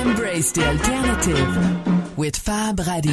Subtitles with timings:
[0.00, 3.10] Embrace the alternative with Fab Radio.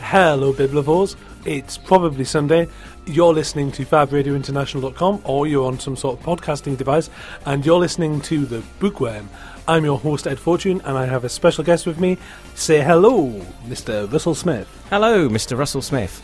[0.00, 1.14] Hello, Biblivores.
[1.44, 2.66] It's probably Sunday.
[3.06, 7.08] You're listening to FabRadioInternational.com or you're on some sort of podcasting device
[7.46, 9.28] and you're listening to The Bookworm.
[9.68, 12.18] I'm your host, Ed Fortune, and I have a special guest with me.
[12.56, 14.12] Say hello, Mr.
[14.12, 14.66] Russell Smith.
[14.90, 15.56] Hello, Mr.
[15.56, 16.20] Russell Smith.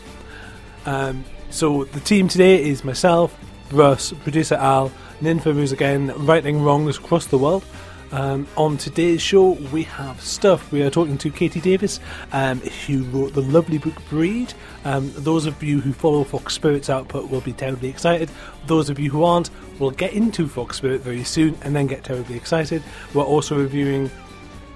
[0.85, 3.33] Um, so, the team today is myself,
[3.71, 7.63] Russ, producer Al, Ninfa, who's again righting wrongs across the world.
[8.11, 10.71] Um, on today's show, we have stuff.
[10.71, 11.99] We are talking to KT Davies,
[12.31, 14.53] um, who wrote the lovely book Breed.
[14.85, 18.29] Um, those of you who follow Fox Spirit's output will be terribly excited.
[18.65, 22.03] Those of you who aren't will get into Fox Spirit very soon and then get
[22.03, 22.81] terribly excited.
[23.13, 24.09] We're also reviewing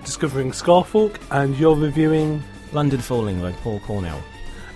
[0.04, 2.44] Discovering Scarfolk, and you're reviewing.
[2.74, 4.22] London Falling by Paul Cornell.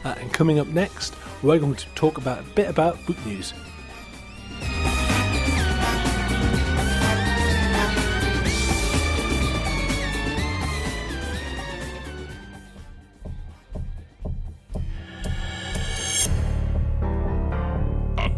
[0.03, 3.53] Uh, and coming up next, we're going to talk about a bit about book news.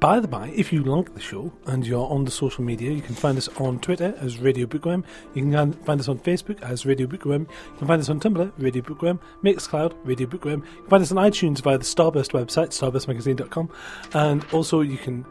[0.00, 3.02] by the by, if you like the show and you're on the social media, you
[3.02, 5.04] can find us on Twitter as Radio Bookworm.
[5.34, 7.42] You can find us on Facebook as Radio Bookworm.
[7.42, 10.64] You can find us on Tumblr, Radio Bookworm, Mixcloud, Radio Bookworm.
[10.64, 13.70] You can find us on iTunes via the Starburst website, starburstmagazine.com.
[14.14, 15.24] And also, you can.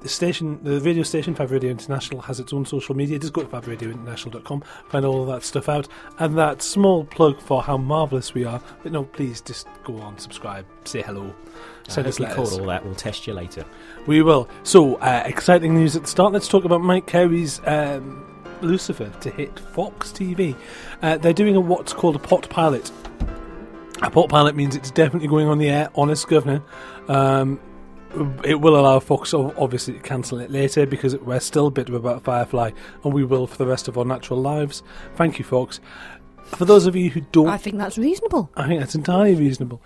[0.00, 3.18] The station, the radio station, Fab Radio International, has its own social media.
[3.18, 5.88] Just go to fabradiointernational.com, find all of that stuff out.
[6.18, 8.60] And that small plug for how marvellous we are.
[8.82, 11.34] But no, please just go on, subscribe, say hello,
[11.88, 12.52] send us letters.
[12.52, 12.84] all that.
[12.84, 13.64] We'll test you later.
[14.06, 14.48] We will.
[14.62, 16.32] So, uh, exciting news at the start.
[16.32, 18.24] Let's talk about Mike Carey's um,
[18.62, 20.56] Lucifer to hit Fox TV.
[21.02, 22.90] Uh, they're doing a what's called a put pilot.
[24.02, 25.90] A put pilot means it's definitely going on the air.
[25.96, 26.62] Honest governor.
[27.08, 27.58] Um,
[28.44, 32.70] it will allow Fox obviously to cancel it later because we're still bitter about Firefly,
[33.04, 34.82] and we will for the rest of our natural lives.
[35.16, 35.80] Thank you, Fox.
[36.44, 38.50] For those of you who don't I think that's reasonable.
[38.56, 39.82] I think that's entirely reasonable.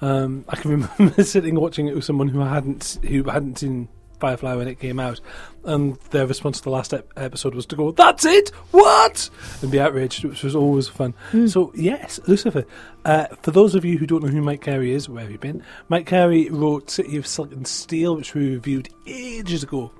[0.00, 3.88] Um, I can remember sitting watching it with someone who hadn't who hadn't seen
[4.20, 5.20] Firefly when it came out,
[5.64, 9.30] and their response to the last ep- episode was to go, "That's it, what?"
[9.62, 11.14] and be outraged, which was always fun.
[11.48, 12.64] So yes, Lucifer.
[13.04, 15.38] Uh, for those of you who don't know who Mike Carey is, where have you
[15.38, 15.62] been?
[15.88, 19.90] Mike Carey wrote City of Silk and Steel, which we reviewed ages ago.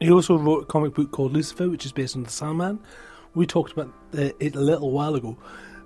[0.00, 2.80] He also wrote a comic book called Lucifer, which is based on the Sandman.
[3.34, 5.36] We talked about uh, it a little while ago,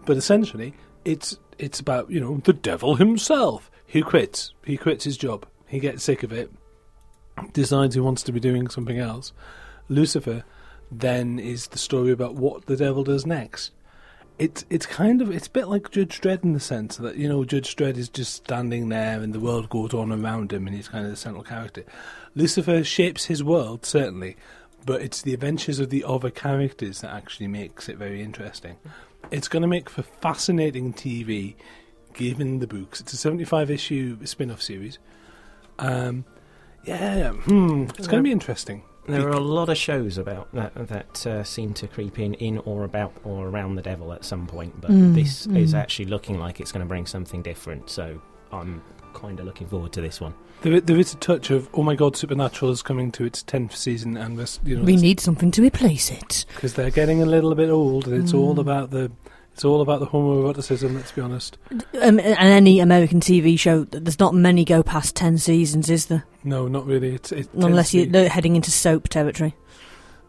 [0.07, 0.75] but essentially,
[1.05, 3.71] it's it's about you know the devil himself.
[3.87, 4.55] He quits.
[4.65, 5.47] He quits his job.
[5.67, 6.51] He gets sick of it.
[7.53, 9.32] Decides he wants to be doing something else.
[9.88, 10.44] Lucifer
[10.91, 13.72] then is the story about what the devil does next.
[14.38, 17.28] It's it's kind of it's a bit like Judge Dredd in the sense that you
[17.28, 20.75] know Judge Dredd is just standing there and the world goes on around him and
[20.75, 21.84] he's kind of the central character.
[22.34, 24.37] Lucifer shapes his world certainly,
[24.84, 28.76] but it's the adventures of the other characters that actually makes it very interesting.
[29.31, 31.54] It's going to make for fascinating TV,
[32.14, 33.00] given the books.
[33.00, 34.99] It's a seventy-five issue spin-off series.
[35.78, 36.25] Um,
[36.84, 38.82] yeah, hmm, it's going to be interesting.
[39.06, 42.59] There are a lot of shows about that that uh, seem to creep in in
[42.59, 45.78] or about or around the devil at some point, but Mm, this is mm.
[45.78, 47.91] actually looking like it's going to bring something different.
[47.91, 48.22] So
[48.53, 48.81] I'm
[49.12, 50.34] kind of looking forward to this one.
[50.62, 53.75] There, there is a touch of oh my god, Supernatural is coming to its tenth
[53.75, 56.47] season, and this, you know, We need something to replace it.
[56.54, 58.60] because they're getting a little bit old, and it's all Mm.
[58.60, 59.10] about the
[59.53, 60.95] it's all about the homoeroticism.
[60.95, 61.59] Let's be honest.
[61.71, 66.07] Um, and any American TV show, th- there's not many go past 10 seasons, is
[66.07, 66.25] there?
[66.45, 67.15] No, not really.
[67.15, 69.55] It's, it tends Unless to you, be- heading into soap territory.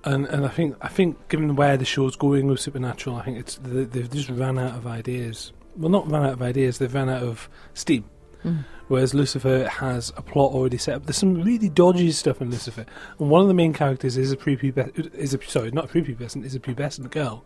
[0.04, 3.38] and and I think I think given where the show's going with Supernatural, I think
[3.40, 5.54] it's they, they've just ran out of ideas.
[5.78, 6.78] Well, not ran out of ideas.
[6.78, 8.04] They've ran out of steam.
[8.44, 8.66] Mm.
[8.90, 11.06] Whereas Lucifer has a plot already set up.
[11.06, 12.86] There's some really dodgy stuff in Lucifer,
[13.18, 15.16] and one of the main characters is a prepubescent.
[15.16, 16.44] Is a sorry, not a prepubescent.
[16.46, 17.46] Is a pubescent girl.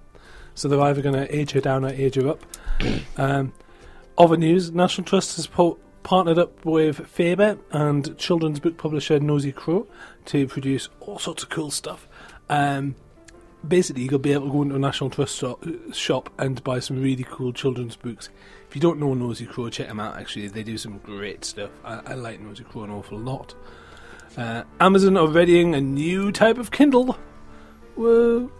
[0.58, 2.44] So they're either going to age her down or age her up.
[3.18, 3.54] um,
[4.18, 9.52] other news: National Trust has po- partnered up with Faber and children's book publisher Nosy
[9.52, 9.86] Crow
[10.26, 12.08] to produce all sorts of cool stuff.
[12.50, 12.96] Um,
[13.68, 15.44] basically, you'll be able to go into a National Trust
[15.94, 18.30] shop, and buy some really cool children's books.
[18.68, 20.18] If you don't know Nosy Crow, check them out.
[20.18, 21.70] Actually, they do some great stuff.
[21.86, 23.54] I, I like Nosy Crow an awful lot.
[24.36, 27.16] Uh, Amazon are readying a new type of Kindle.
[27.96, 28.52] Whoa!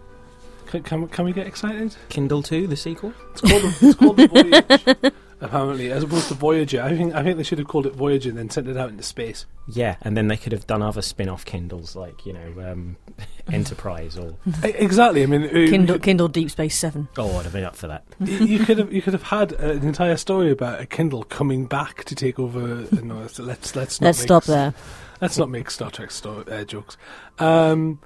[0.68, 1.96] Can, can, can we get excited?
[2.08, 3.12] Kindle 2, the sequel?
[3.32, 5.12] It's called the, it's called the Voyage.
[5.40, 6.82] apparently, as opposed to Voyager.
[6.82, 8.90] I think I think they should have called it Voyager and then sent it out
[8.90, 9.46] into space.
[9.66, 12.96] Yeah, and then they could have done other spin-off Kindles like you know um,
[13.52, 14.30] Enterprise or
[14.64, 15.22] E- exactly.
[15.22, 17.08] I mean, uh, Kindle, could- Kindle Deep Space Seven.
[17.16, 18.04] oh, I'd have been up for that.
[18.20, 21.64] you you could have you could have had an entire story about a Kindle coming
[21.66, 22.60] back to take over.
[22.92, 24.74] uh, No, let's let's let's not Let's make stop there.
[25.20, 26.96] Let's not make Star Trek sto- uh, jokes.
[27.38, 28.00] Um,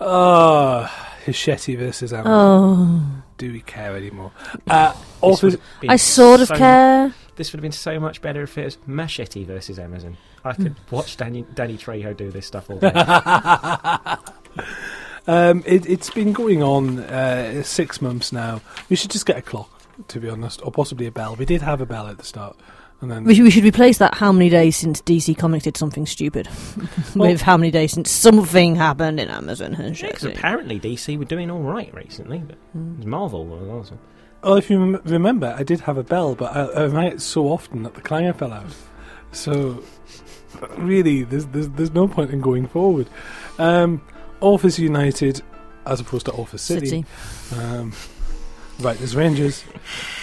[0.00, 0.82] oh,
[1.24, 2.32] Hachette versus Amazon.
[3.18, 4.32] Oh, Do we care anymore?
[4.68, 7.14] Uh, This also, would have been I sort of so- care.
[7.36, 10.16] This would have been so much better if it was Machete versus Amazon.
[10.42, 12.88] I could watch Danny, Danny Trejo do this stuff all day.
[15.26, 18.60] um, it, it's been going on uh, six months now.
[18.88, 19.70] We should just get a clock,
[20.08, 21.36] to be honest, or possibly a bell.
[21.36, 22.56] We did have a bell at the start,
[23.00, 25.76] and then We should, we should replace that how many days since DC Comics did
[25.76, 26.48] something stupid
[27.14, 30.10] Well- with how many days since something happened in Amazon and shit.
[30.10, 33.98] Because apparently DC were doing all right recently, but Marvel was awesome.
[34.42, 37.20] Well, if you rem- remember, I did have a bell, but I, I rang it
[37.20, 38.74] so often that the clanger fell out.
[39.32, 39.82] So,
[40.78, 43.08] really, there's, there's there's no point in going forward.
[43.58, 44.00] Um,
[44.40, 45.42] Authors United,
[45.84, 46.86] as opposed to Office City.
[46.86, 47.04] City.
[47.58, 47.92] Um,
[48.80, 49.64] right, there's Rangers,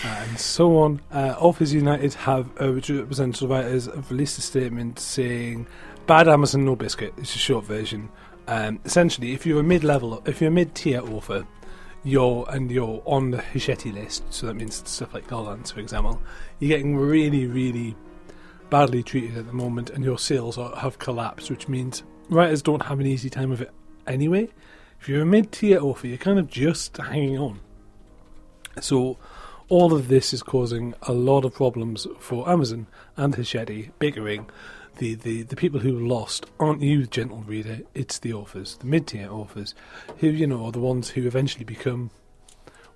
[0.05, 1.01] uh, and so on.
[1.11, 5.67] Uh, Authors United have, uh, which represents writers, have released a statement saying,
[6.07, 8.09] "Bad Amazon, no biscuit." It's a short version.
[8.47, 11.47] Um, essentially, if you're a mid-level, if you're a mid-tier author,
[12.03, 16.21] you're and you're on the Hachette list, so that means stuff like Gollancz, for example,
[16.59, 17.95] you're getting really, really
[18.69, 22.83] badly treated at the moment, and your sales are, have collapsed, which means writers don't
[22.83, 23.71] have an easy time of it
[24.07, 24.50] anyway.
[25.00, 27.59] If you're a mid-tier author, you're kind of just hanging on.
[28.81, 29.17] So,
[29.69, 34.49] all of this is causing a lot of problems for Amazon and Hachette bickering.
[34.97, 39.07] The, the, the people who lost aren't you, gentle reader, it's the authors, the mid
[39.07, 39.73] tier authors,
[40.17, 42.11] who, you know, are the ones who eventually become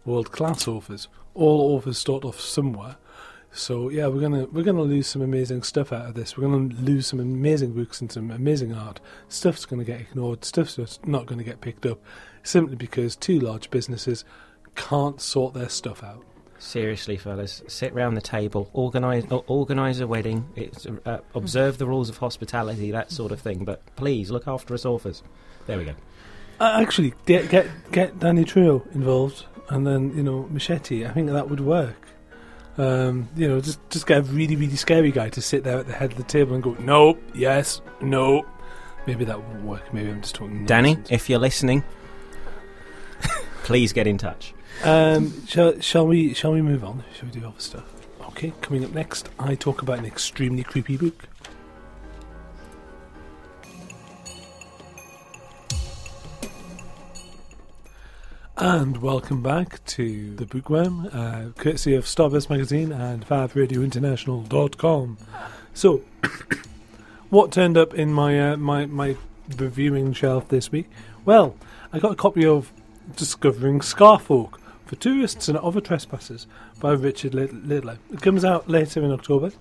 [0.06, 1.08] world class authors.
[1.34, 2.98] All authors start off somewhere.
[3.52, 6.38] So yeah, we're gonna we're gonna lose some amazing stuff out of this.
[6.38, 9.00] We're gonna lose some amazing books and some amazing art.
[9.30, 10.46] Stuff's gonna get ignored.
[10.46, 12.00] Stuff's not gonna get picked up,
[12.44, 14.26] simply because two large businesses
[14.78, 16.24] can't sort their stuff out.
[16.60, 22.10] Seriously, fellas, sit round the table, organize organize a wedding, it's, uh, observe the rules
[22.10, 23.64] of hospitality, that sort of thing.
[23.64, 25.22] But please look after us authors.
[25.68, 25.94] There we go.
[26.60, 31.06] Uh, actually, get get get Danny Trejo involved, and then you know Machete.
[31.06, 32.08] I think that would work.
[32.80, 35.86] Um, you know, just just get a really really scary guy to sit there at
[35.86, 38.46] the head of the table and go, nope, yes, no.
[39.06, 39.94] Maybe that won't work.
[39.94, 40.66] Maybe I'm just talking.
[40.66, 41.12] Danny, nonsense.
[41.12, 41.84] if you're listening,
[43.64, 44.54] please get in touch.
[44.84, 46.34] Um, shall, shall we?
[46.34, 47.04] Shall we move on?
[47.16, 47.86] Shall we do other stuff?
[48.30, 48.54] Okay.
[48.62, 51.28] Coming up next, I talk about an extremely creepy book.
[58.60, 65.18] And welcome back to the Bookworm, uh, courtesy of Starburst Magazine and FabRadioInternational.com.
[65.76, 66.02] So,
[67.30, 69.16] what turned up in my uh, my my
[69.58, 70.90] reviewing shelf this week?
[71.26, 71.56] Well,
[71.94, 72.72] I got a copy of
[73.16, 76.48] Discovering Scarfolk for Tourists and Other Trespassers
[76.80, 77.98] by Richard Lid- Lidlow.
[78.12, 79.52] It comes out later in October,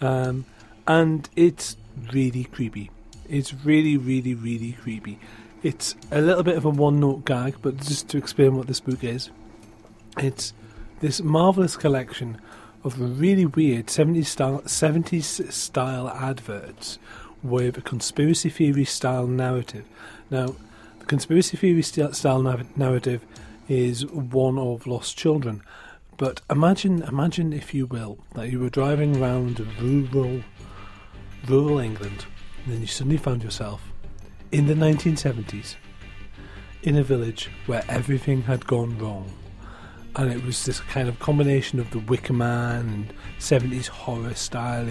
[0.00, 0.44] um,
[0.86, 1.76] and it's
[2.12, 2.90] really creepy.
[3.28, 5.18] It's really, really, really creepy.
[5.62, 9.04] It's a little bit of a one-note gag, but just to explain what this book
[9.04, 9.30] is,
[10.18, 10.52] it's
[11.00, 12.40] this marvelous collection
[12.84, 16.98] of really weird 70s style, 70s style adverts
[17.42, 19.84] with a conspiracy theory style narrative.
[20.30, 20.56] Now,
[20.98, 22.42] the conspiracy theory style
[22.76, 23.24] narrative
[23.68, 25.62] is one of lost children.
[26.16, 30.42] But imagine, imagine, if you will, that you were driving around rural,
[31.48, 32.26] rural England,
[32.64, 33.82] and then you suddenly found yourself
[34.52, 35.76] in the 1970s
[36.82, 39.32] in a village where everything had gone wrong.
[40.14, 44.86] And it was this kind of combination of the Wicker Man and 70s horror style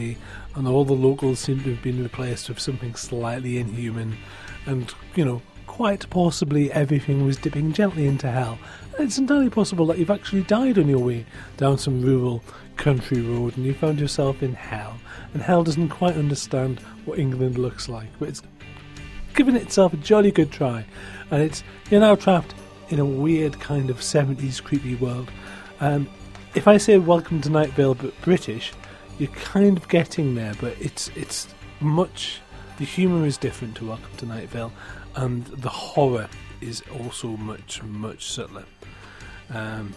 [0.55, 4.17] and all the locals seemed to have been replaced with something slightly inhuman,
[4.65, 8.59] and, you know, quite possibly everything was dipping gently into hell.
[8.99, 11.25] It's entirely possible that you've actually died on your way
[11.55, 12.43] down some rural
[12.75, 14.97] country road and you found yourself in hell.
[15.33, 18.41] And hell doesn't quite understand what England looks like, but it's
[19.33, 20.85] given itself a jolly good try,
[21.31, 22.53] and it's you're now trapped
[22.89, 25.31] in a weird kind of 70s creepy world.
[25.79, 26.05] Um,
[26.53, 28.73] if I say Welcome to Night Vale but British,
[29.19, 31.47] you're kind of getting there, but it's it's
[31.79, 32.41] much
[32.77, 34.73] the humour is different to Welcome to Night Vale,
[35.15, 36.27] and the horror
[36.61, 38.65] is also much much subtler.
[39.49, 39.93] Um,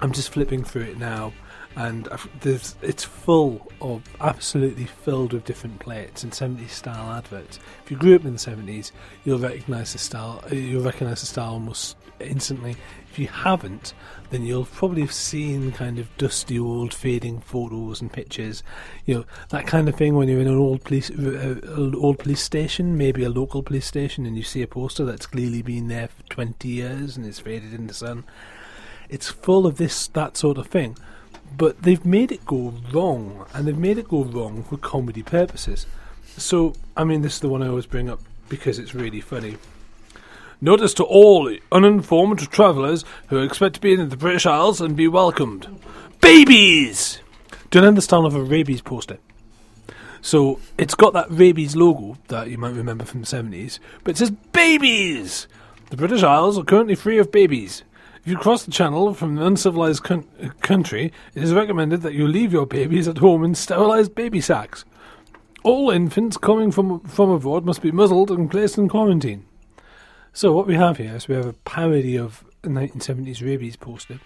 [0.00, 1.32] I'm just flipping through it now,
[1.76, 2.08] and
[2.42, 7.58] it's full of absolutely filled with different plates and 70s style adverts.
[7.84, 8.92] If you grew up in the 70s,
[9.24, 10.42] you'll recognise the style.
[10.50, 12.76] You'll recognise the style almost instantly.
[13.10, 13.94] If you haven't,
[14.30, 18.62] then you'll probably have seen kind of dusty old fading photos and pictures.
[19.06, 22.18] You know that kind of thing when you're in an old police uh, uh, old
[22.18, 25.88] police station, maybe a local police station, and you see a poster that's clearly been
[25.88, 28.24] there for 20 years and it's faded in the sun.
[29.08, 30.96] It's full of this that sort of thing
[31.56, 35.86] but they've made it go wrong, and they've made it go wrong for comedy purposes.
[36.36, 39.56] So, I mean, this is the one I always bring up because it's really funny.
[40.60, 45.06] Notice to all uninformed travellers who expect to be in the British Isles and be
[45.06, 45.68] welcomed.
[46.20, 47.20] Babies!
[47.70, 49.18] Done in the style of a rabies poster.
[50.20, 54.18] So it's got that rabies logo that you might remember from the 70s, but it
[54.18, 55.46] says babies!
[55.90, 57.84] The British Isles are currently free of babies.
[58.24, 60.22] If you cross the channel from an uncivilized uh,
[60.60, 64.84] country, it is recommended that you leave your babies at home in sterilized baby sacks.
[65.62, 69.44] All infants coming from from abroad must be muzzled and placed in quarantine.
[70.32, 74.20] So what we have here is we have a parody of a 1970s rabies poster.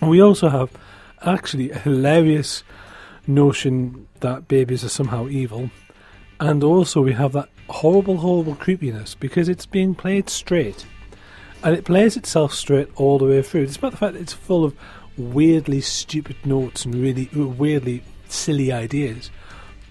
[0.00, 0.70] And we also have
[1.22, 2.64] actually a hilarious
[3.26, 5.70] notion that babies are somehow evil.
[6.40, 10.84] And also we have that horrible, horrible creepiness because it's being played straight.
[11.62, 14.64] And it plays itself straight all the way through, despite the fact that it's full
[14.64, 14.74] of
[15.16, 19.30] weirdly stupid notes and really uh, weirdly silly ideas.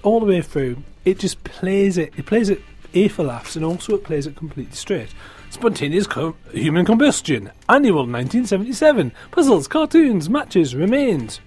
[0.04, 2.14] All the way through, it just plays it.
[2.18, 2.62] It plays it
[2.94, 5.10] A for laughs, and also it plays it completely straight.
[5.50, 6.08] Spontaneous
[6.52, 11.42] human combustion, annual 1977, puzzles, cartoons, matches, remains.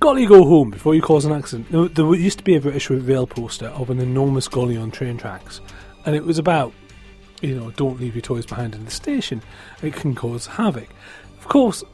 [0.00, 1.94] Golly go home before you cause an accident.
[1.94, 5.60] There, used to be a British Rail poster of an enormous golly on train tracks,
[6.04, 6.72] and it was about
[7.44, 9.42] you know, don't leave your toys behind in the station.
[9.82, 10.88] It can cause havoc.
[11.38, 11.84] Of course,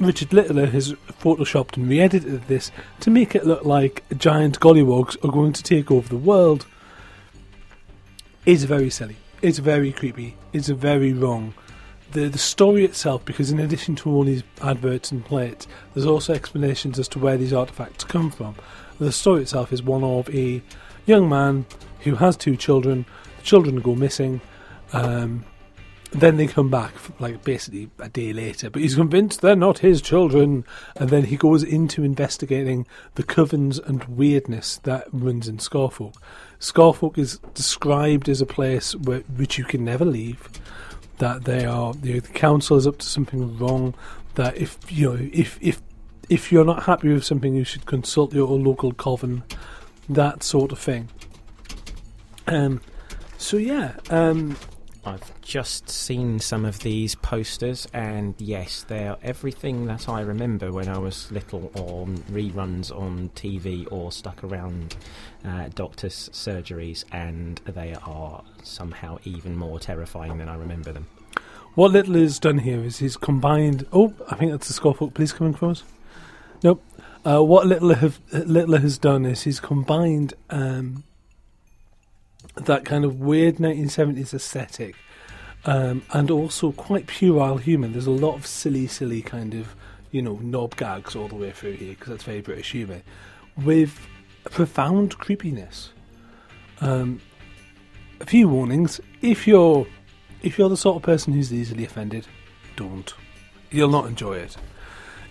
[0.00, 5.32] Richard Littler has photoshopped and re-edited this to make it look like giant gollywogs are
[5.32, 6.66] going to take over the world.
[8.48, 9.16] It's very silly.
[9.42, 10.34] It's very creepy.
[10.54, 11.52] It's very wrong.
[12.12, 16.32] The the story itself, because in addition to all these adverts and plates, there's also
[16.32, 18.54] explanations as to where these artifacts come from.
[18.98, 20.62] The story itself is one of a
[21.04, 21.66] young man
[22.00, 23.04] who has two children.
[23.36, 24.40] The children go missing.
[24.94, 25.44] Um,
[26.10, 30.00] then they come back, like basically a day later, but he's convinced they're not his
[30.00, 30.64] children.
[30.96, 36.14] And then he goes into investigating the covens and weirdness that runs in Scarfolk.
[36.60, 40.48] Scarfolk is described as a place where, which you can never leave.
[41.18, 43.94] That they are, you know, the council is up to something wrong.
[44.36, 45.82] That if you know, if if
[46.28, 49.42] if you're not happy with something, you should consult your local coven.
[50.08, 51.08] That sort of thing.
[52.46, 52.80] Um.
[53.36, 53.96] So yeah.
[54.10, 54.56] Um.
[55.08, 60.70] I've just seen some of these posters, and yes, they are everything that I remember
[60.70, 64.96] when I was little on reruns on TV or stuck around
[65.46, 71.08] uh, doctors' surgeries, and they are somehow even more terrifying than I remember them.
[71.74, 73.86] What Little has done here is he's combined.
[73.92, 75.84] Oh, I think that's the Scarfolk police coming for us.
[76.62, 76.84] Nope.
[77.24, 81.04] Uh, what Little have has done is he's combined um,
[82.64, 84.96] that kind of weird 1970s aesthetic
[85.64, 87.88] um, and also quite puerile humour.
[87.88, 89.74] There's a lot of silly, silly kind of
[90.10, 93.02] you know knob gags all the way through here because that's very British humour
[93.56, 94.06] with
[94.44, 95.92] profound creepiness.
[96.80, 97.20] Um,
[98.20, 99.86] a few warnings: if you're
[100.42, 102.26] if you're the sort of person who's easily offended,
[102.76, 103.12] don't.
[103.70, 104.56] You'll not enjoy it.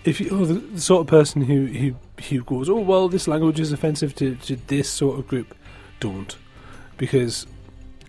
[0.04, 1.94] If you're the, the sort of person who, who
[2.28, 5.56] who goes, oh well, this language is offensive to, to this sort of group,
[5.98, 6.36] don't,
[6.98, 7.46] because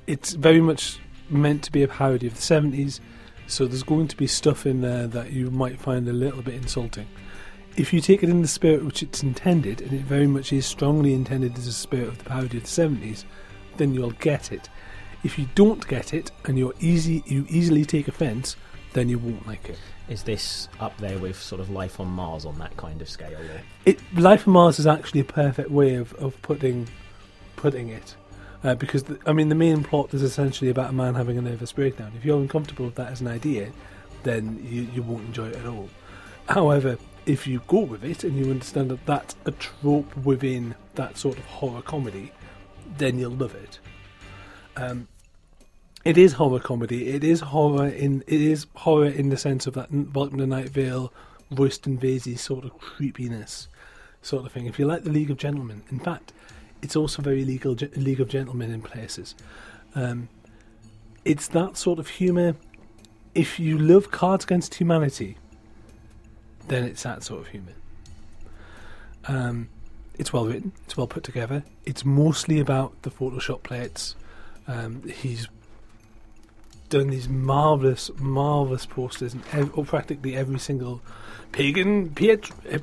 [0.08, 3.00] it's very much meant to be a parody of the seventies.
[3.48, 6.56] So there's going to be stuff in there that you might find a little bit
[6.56, 7.08] insulting.
[7.78, 10.66] If you take it in the spirit which it's intended, and it very much is
[10.66, 13.26] strongly intended as a spirit of the parody of the seventies,
[13.78, 14.70] then you'll get it.
[15.24, 18.56] If you don't get it and you're easy, you easily take offence,
[18.94, 19.80] then you won't like it.
[20.10, 23.38] Is this up there with sort of life on Mars on that kind of scale?
[23.38, 23.62] Or?
[23.86, 26.88] It Life on Mars is actually a perfect way of, of putting
[27.56, 28.16] putting it,
[28.64, 31.42] uh, because the, I mean the main plot is essentially about a man having a
[31.42, 32.12] nervous breakdown.
[32.16, 33.72] If you're uncomfortable with that as an idea,
[34.24, 35.90] then you, you won't enjoy it at all.
[36.48, 41.18] However, if you go with it and you understand that that's a trope within that
[41.18, 42.32] sort of horror comedy,
[42.98, 43.80] then you'll love it.
[44.76, 45.08] Um,
[46.06, 47.10] it is horror comedy.
[47.10, 50.70] It is horror in it is horror in the sense of that Welcome to Night
[50.70, 51.14] Vale,
[51.52, 53.68] Royston Vasey sort of creepiness,
[54.22, 54.66] sort of thing.
[54.66, 56.32] If you like the League of Gentlemen, in fact,
[56.82, 59.36] it's also very legal League of Gentlemen in places.
[59.96, 60.30] Um,
[61.26, 62.56] it's that sort of humour.
[63.36, 65.38] If you love Cards Against Humanity,
[66.68, 67.74] then it's that sort of humour.
[69.28, 69.70] Um,
[70.18, 70.72] it's well written.
[70.86, 71.64] It's well put together.
[71.86, 74.16] It's mostly about the Photoshop plates.
[74.68, 75.48] Um, he's
[76.90, 81.02] done these marvelous, marvelous posters in ev- or practically every single
[81.52, 82.80] pagan, piet- eh,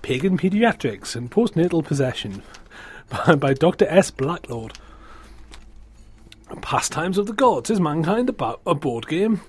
[0.00, 2.42] pagan pediatrics and postnatal possession
[3.38, 3.86] by, Dr.
[3.88, 4.10] S.
[4.10, 4.76] Blacklord.
[6.60, 9.40] Pastimes of the Gods is mankind about a board game.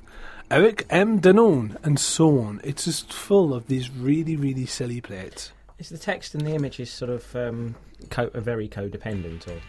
[0.50, 1.20] Eric M.
[1.20, 2.62] Danone and so on.
[2.64, 5.52] It's just full of these really, really silly plates.
[5.80, 7.76] Is the text and the images sort of um,
[8.10, 9.60] co- are very codependent, or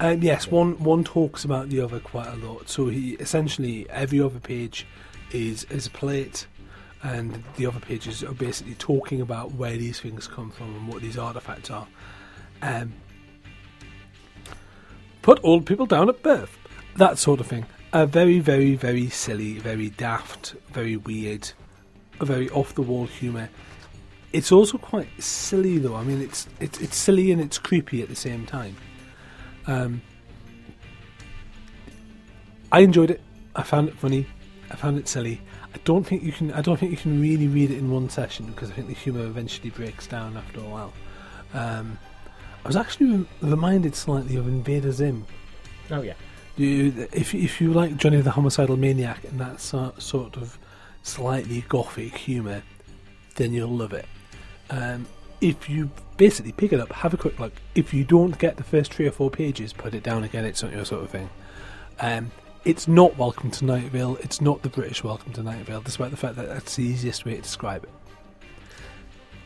[0.00, 2.68] Um, yes, one one talks about the other quite a lot.
[2.68, 4.86] So he essentially every other page
[5.30, 6.46] is is a plate,
[7.02, 11.02] and the other pages are basically talking about where these things come from and what
[11.02, 11.86] these artifacts are.
[12.62, 12.94] Um,
[15.30, 16.58] put old people down at birth,
[16.96, 17.64] that sort of thing.
[17.92, 21.52] A very, very, very silly, very daft, very weird,
[22.18, 23.48] a very off the wall humour.
[24.32, 25.94] It's also quite silly though.
[25.94, 28.76] I mean, it's it's it's silly and it's creepy at the same time.
[29.68, 30.02] Um,
[32.72, 33.20] I enjoyed it.
[33.54, 34.26] I found it funny.
[34.72, 35.40] I found it silly.
[35.72, 36.52] I don't think you can.
[36.54, 38.94] I don't think you can really read it in one session because I think the
[38.94, 40.92] humour eventually breaks down after a while.
[41.54, 41.98] Um,
[42.64, 45.24] I was actually reminded slightly of Invader Zim.
[45.90, 46.14] oh yeah,
[46.56, 50.58] You, if if you like Johnny the Homicidal Maniac and that so, sort of
[51.02, 52.62] slightly gothic humour,
[53.36, 54.06] then you'll love it.
[54.68, 55.06] Um,
[55.40, 57.54] if you basically pick it up, have a quick look.
[57.74, 60.44] If you don't get the first three or four pages, put it down again.
[60.44, 61.30] It's not your sort of thing.
[61.98, 62.30] Um,
[62.64, 64.16] it's not Welcome to Night Vale.
[64.16, 67.24] It's not the British Welcome to Night Vale, despite the fact that that's the easiest
[67.24, 67.90] way to describe it.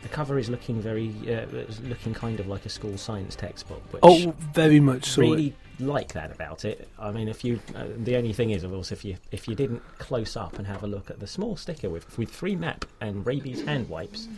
[0.04, 1.46] The cover is looking very, uh,
[1.82, 5.22] looking kind of like a school science textbook, which Oh, very much so.
[5.22, 6.86] I really like that about it.
[6.98, 9.54] I mean, if you, uh, the only thing is, of course, if you if you
[9.54, 12.84] didn't close up and have a look at the small sticker with with free map
[13.00, 14.28] and rabies hand wipes,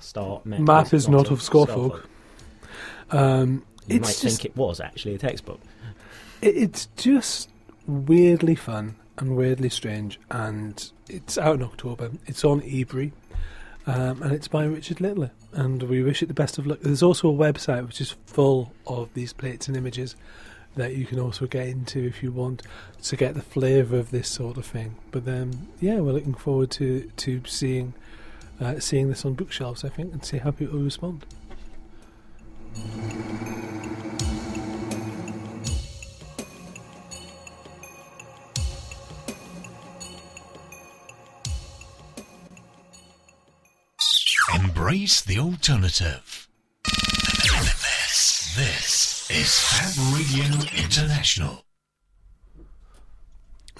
[0.00, 1.40] start map, Map is not of.
[1.40, 2.04] Scarfolk.
[3.10, 5.60] Um, You it's might just- think it was actually a textbook.
[6.42, 7.48] It's just
[7.86, 12.10] weirdly fun and weirdly strange, and it's out in October.
[12.26, 13.12] It's on Ebury,
[13.86, 15.30] um, and it's by Richard Littler.
[15.52, 16.80] And we wish it the best of luck.
[16.80, 20.16] There's also a website which is full of these plates and images
[20.76, 22.62] that you can also get into if you want
[23.02, 24.96] to get the flavour of this sort of thing.
[25.10, 27.94] But um, yeah, we're looking forward to to seeing
[28.60, 29.84] uh, seeing this on bookshelves.
[29.84, 31.24] I think, and see how people respond.
[44.84, 46.46] Embrace the alternative.
[46.84, 50.44] This, this is Fab Radio
[50.76, 51.64] International.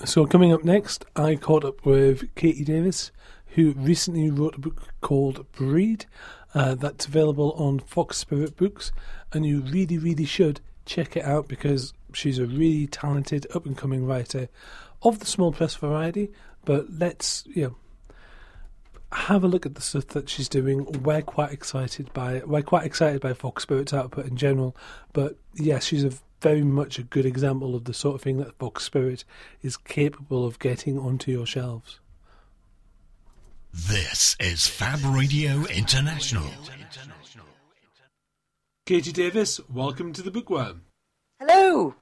[0.07, 3.13] So coming up next, I caught up with KT Davies,
[3.49, 6.07] who recently wrote a book called Breed.
[6.55, 8.91] Uh, that's available on Fox Spirit Books,
[9.31, 13.77] and you really, really should check it out because she's a really talented, up and
[13.77, 14.49] coming writer
[15.03, 16.33] of the small press variety.
[16.65, 17.77] But let's, you know,
[19.15, 20.85] have a look at the stuff that she's doing.
[21.03, 22.49] We're quite excited by it.
[22.49, 24.77] we're quite excited by Fox Spirit's output in general.
[25.13, 28.59] But yes, she's a very much a good example of the sort of thing that
[28.59, 29.25] Fox Spirit
[29.63, 32.01] is capable of getting onto your shelves.
[33.73, 36.45] This is Fab Radio International.
[38.87, 40.83] KT Davies, welcome to the Bookworm.
[41.41, 41.95] Hello.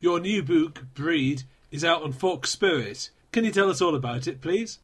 [0.00, 3.10] Your new book, Breed, is out on Fox Spirit.
[3.32, 4.80] Can you tell us all about it, please?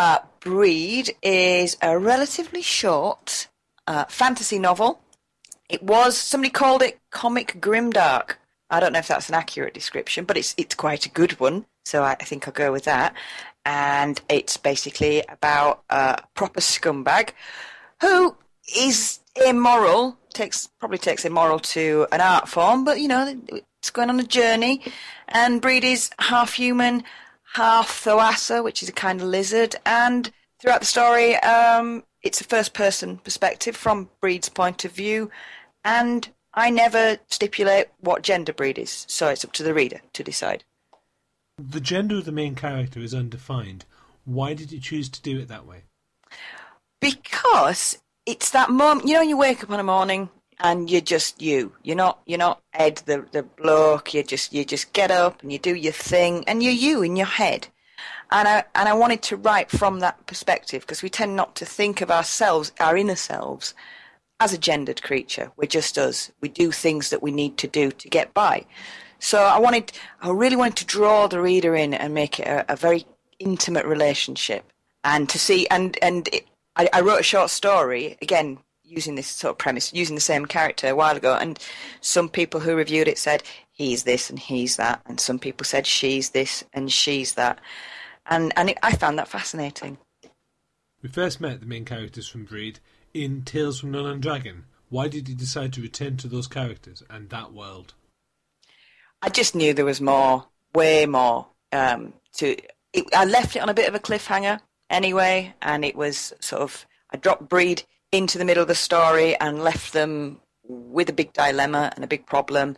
[0.00, 3.48] Uh, Breed is a relatively short
[3.88, 5.00] uh, fantasy novel.
[5.68, 8.36] It was somebody called it comic grimdark.
[8.70, 11.66] I don't know if that's an accurate description, but it's it's quite a good one.
[11.84, 13.12] So I, I think I'll go with that.
[13.64, 17.30] And it's basically about a proper scumbag
[18.00, 18.36] who
[18.76, 20.16] is immoral.
[20.32, 24.28] Takes probably takes immoral to an art form, but you know it's going on a
[24.38, 24.80] journey.
[25.26, 27.02] And Breed is half human,
[27.54, 29.76] half Thoasa, which is a kind of lizard.
[29.84, 30.30] And
[30.60, 35.30] throughout the story, um, it's a first person perspective from Breed's point of view.
[35.84, 40.24] And I never stipulate what gender Breed is, so it's up to the reader to
[40.24, 40.64] decide.
[41.58, 43.84] The gender of the main character is undefined.
[44.24, 45.82] Why did you choose to do it that way?
[47.00, 49.06] because it's that moment.
[49.06, 50.28] You know, you wake up on a morning
[50.60, 51.72] and you're just you.
[51.82, 52.20] You're not.
[52.26, 54.14] You're not Ed, the the bloke.
[54.14, 57.16] You just you just get up and you do your thing, and you're you in
[57.16, 57.68] your head.
[58.30, 61.66] And I and I wanted to write from that perspective because we tend not to
[61.66, 63.74] think of ourselves, our inner selves,
[64.40, 65.52] as a gendered creature.
[65.56, 66.30] We're just us.
[66.40, 68.66] We do things that we need to do to get by.
[69.18, 69.92] So I wanted,
[70.22, 73.06] I really wanted to draw the reader in and make it a, a very
[73.40, 74.64] intimate relationship.
[75.04, 79.28] and to see and and it, I, I wrote a short story again using this
[79.28, 81.58] sort of premise, using the same character a while ago, and
[82.00, 85.86] some people who reviewed it said he's this and he's that, and some people said
[85.86, 87.58] she's this and she's that,
[88.26, 89.98] and and it, I found that fascinating.
[91.02, 92.80] We first met the main characters from Breed
[93.14, 94.64] in Tales from Nun and Dragon.
[94.88, 97.94] Why did you decide to return to those characters and that world?
[99.20, 101.46] I just knew there was more, way more.
[101.72, 102.56] Um, to
[102.92, 106.62] it, I left it on a bit of a cliffhanger anyway, and it was sort
[106.62, 111.12] of I dropped Breed into the middle of the story and left them with a
[111.12, 112.76] big dilemma and a big problem,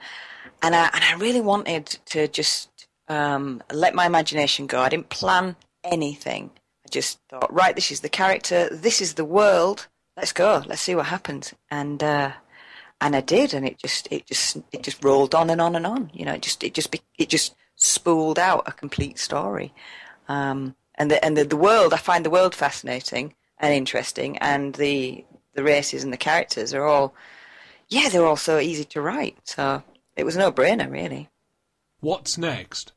[0.62, 4.80] and I and I really wanted to just um, let my imagination go.
[4.80, 6.50] I didn't plan anything.
[6.86, 9.88] I just thought, right, this is the character, this is the world.
[10.16, 10.62] Let's go.
[10.66, 11.54] Let's see what happens.
[11.70, 12.32] And uh,
[13.00, 15.86] and I did, and it just it just it just rolled on and on and
[15.86, 16.10] on.
[16.12, 19.72] You know, it just it just it just spooled out a complete story.
[20.28, 24.74] Um, and the and the, the world, I find the world fascinating and interesting, and
[24.74, 27.14] the the races and the characters are all,
[27.88, 29.36] yeah, they're all so easy to write.
[29.44, 29.82] So
[30.16, 31.28] it was no brainer, really.
[32.00, 32.92] What's next?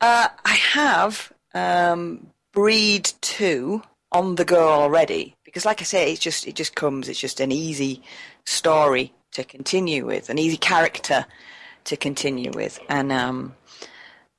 [0.00, 6.20] Uh, I have um, Breed Two on the go already because, like I say, it's
[6.20, 7.08] just it just comes.
[7.08, 8.02] It's just an easy
[8.44, 11.26] story to continue with, an easy character
[11.84, 13.54] to continue with, and um,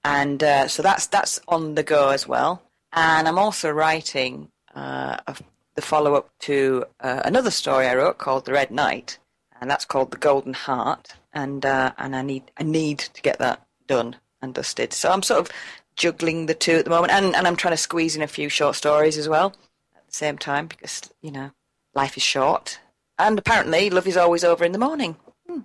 [0.03, 2.61] and uh, so that's that's on the go as well.
[2.91, 5.35] And I'm also writing uh, a,
[5.75, 9.17] the follow up to uh, another story I wrote called The Red Knight,
[9.59, 11.15] and that's called The Golden Heart.
[11.33, 14.93] And uh, and I need I need to get that done and dusted.
[14.93, 15.51] So I'm sort of
[15.95, 18.49] juggling the two at the moment, and, and I'm trying to squeeze in a few
[18.49, 19.53] short stories as well
[19.95, 21.51] at the same time because you know
[21.93, 22.79] life is short,
[23.19, 25.17] and apparently love is always over in the morning.
[25.47, 25.61] Hmm.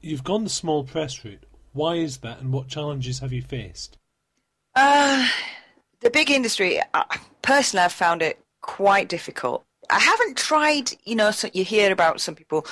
[0.00, 1.44] You've gone the small press route.
[1.72, 3.98] Why is that, and what challenges have you faced?
[4.74, 5.28] Uh,
[6.00, 7.04] the big industry, uh,
[7.42, 9.64] personally, I've found it quite difficult.
[9.90, 12.66] I haven't tried, you know, so you hear about some people,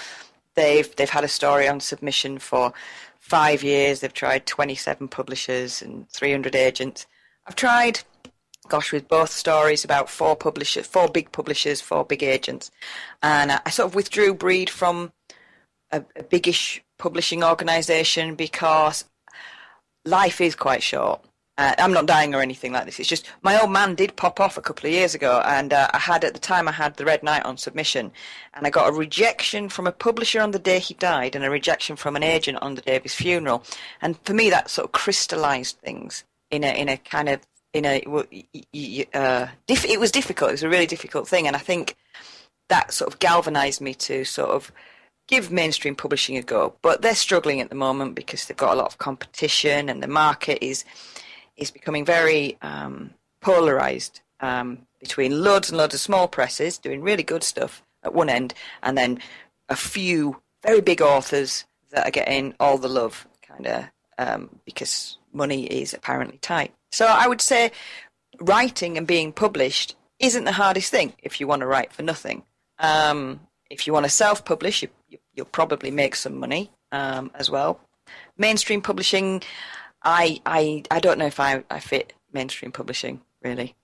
[0.55, 2.73] they've they've had a story on submission for
[3.21, 4.01] five years.
[4.01, 7.07] They've tried 27 publishers and 300 agents.
[7.47, 8.01] I've tried,
[8.69, 12.71] gosh, with both stories, about four publishers, four big publishers, four big agents,
[13.23, 15.12] and I, I sort of withdrew Breed from
[15.91, 19.05] a, a biggish publishing organisation because
[20.05, 21.26] life is quite short.
[21.59, 23.01] Uh, I'm not dying or anything like this.
[23.01, 25.88] It's just my old man did pop off a couple of years ago, and uh,
[25.92, 28.12] I had at the time I had the Red Knight on submission,
[28.53, 31.51] and I got a rejection from a publisher on the day he died, and a
[31.51, 33.64] rejection from an agent on the day of his funeral.
[34.03, 37.40] And for me, that sort of crystallised things in a in a kind of
[37.73, 38.03] in a
[39.14, 40.51] uh, diff- it was difficult.
[40.51, 41.97] It was a really difficult thing, and I think
[42.69, 44.71] that sort of galvanised me to sort of
[45.27, 46.75] give mainstream publishing a go.
[46.83, 50.09] But they're struggling at the moment because they've got a lot of competition, and the
[50.09, 50.85] market is
[51.57, 57.23] is becoming very um, polarized um, between loads and loads of small presses doing really
[57.23, 59.21] good stuff at one end, and then
[59.69, 63.85] a few very big authors that are getting all the love, kind of
[64.19, 66.73] um, because money is apparently tight.
[66.92, 67.73] So I would say
[68.40, 72.42] writing and being published isn't the hardest thing if you want to write for nothing.
[72.79, 73.40] Um,
[73.71, 77.81] if you want to self-publish, you, will you, probably make some money um, as well.
[78.38, 79.42] Mainstream publishing,
[80.07, 83.75] I I I don't know if I, I fit mainstream publishing really,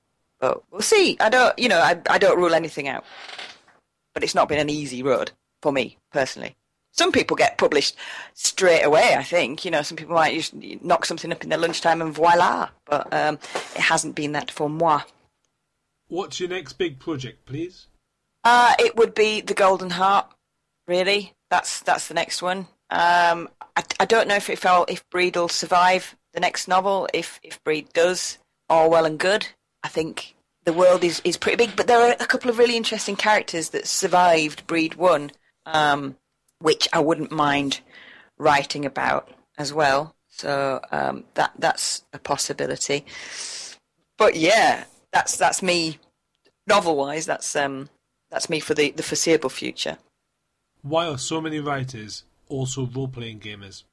[0.40, 1.16] but we'll see.
[1.20, 3.04] I don't you know I I don't rule anything out,
[4.14, 6.56] but it's not been an easy road for me personally.
[6.92, 7.96] Some people get published
[8.34, 9.14] straight away.
[9.16, 12.14] I think you know some people might just knock something up in their lunchtime and
[12.14, 13.38] voila, but um,
[13.74, 15.02] it hasn't been that for moi.
[16.06, 17.86] What's your next big project, please?
[18.44, 20.26] Uh, it would be the Golden Heart.
[20.86, 22.68] Really, that's that's the next one.
[22.92, 27.08] Um, I, I, don't know if felt if Breed will survive the next novel.
[27.14, 28.36] If if Breed does,
[28.68, 29.46] all well and good.
[29.82, 32.76] I think the world is, is pretty big, but there are a couple of really
[32.76, 35.30] interesting characters that survived Breed One,
[35.64, 36.16] um,
[36.58, 37.80] which I wouldn't mind
[38.36, 40.14] writing about as well.
[40.28, 43.06] So um, that that's a possibility.
[44.18, 45.98] But yeah, that's that's me
[46.66, 47.24] novel wise.
[47.24, 47.88] That's um
[48.30, 49.96] that's me for the, the foreseeable future.
[50.82, 53.84] Why are so many writers also role playing gamers?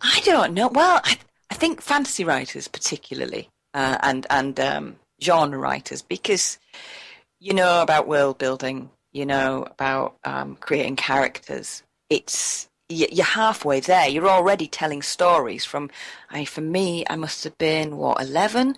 [0.00, 0.68] I don't know.
[0.68, 1.18] Well, I,
[1.50, 6.58] I think fantasy writers, particularly, uh, and and um, genre writers, because
[7.40, 11.82] you know about world building, you know about um, creating characters.
[12.10, 14.08] It's you're halfway there.
[14.08, 15.64] You're already telling stories.
[15.64, 15.90] From,
[16.30, 18.76] I for me, I must have been what eleven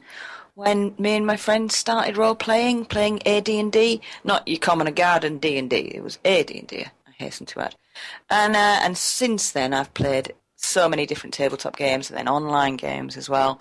[0.55, 4.93] when me and my friends started role playing, playing AD and D, not your common
[4.93, 5.77] garden D and D.
[5.77, 6.87] It was AD and D.
[7.19, 7.75] Hasten to add.
[8.31, 12.77] And uh, and since then, I've played so many different tabletop games and then online
[12.77, 13.61] games as well.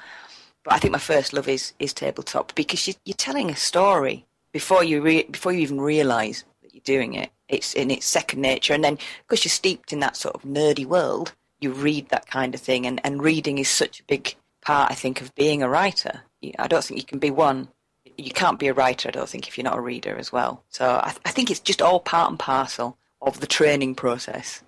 [0.63, 4.25] but I think my first love is is tabletop because you, you're telling a story
[4.51, 7.29] before you re- before you even realise that you're doing it.
[7.49, 10.85] It's in its second nature, and then because you're steeped in that sort of nerdy
[10.85, 14.91] world, you read that kind of thing, and, and reading is such a big part,
[14.91, 16.21] I think, of being a writer.
[16.59, 17.69] I don't think you can be one.
[18.17, 20.63] You can't be a writer, I don't think, if you're not a reader as well.
[20.69, 24.63] So I, I think it's just all part and parcel of the training process.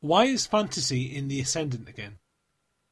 [0.00, 2.18] Why is fantasy in the ascendant again?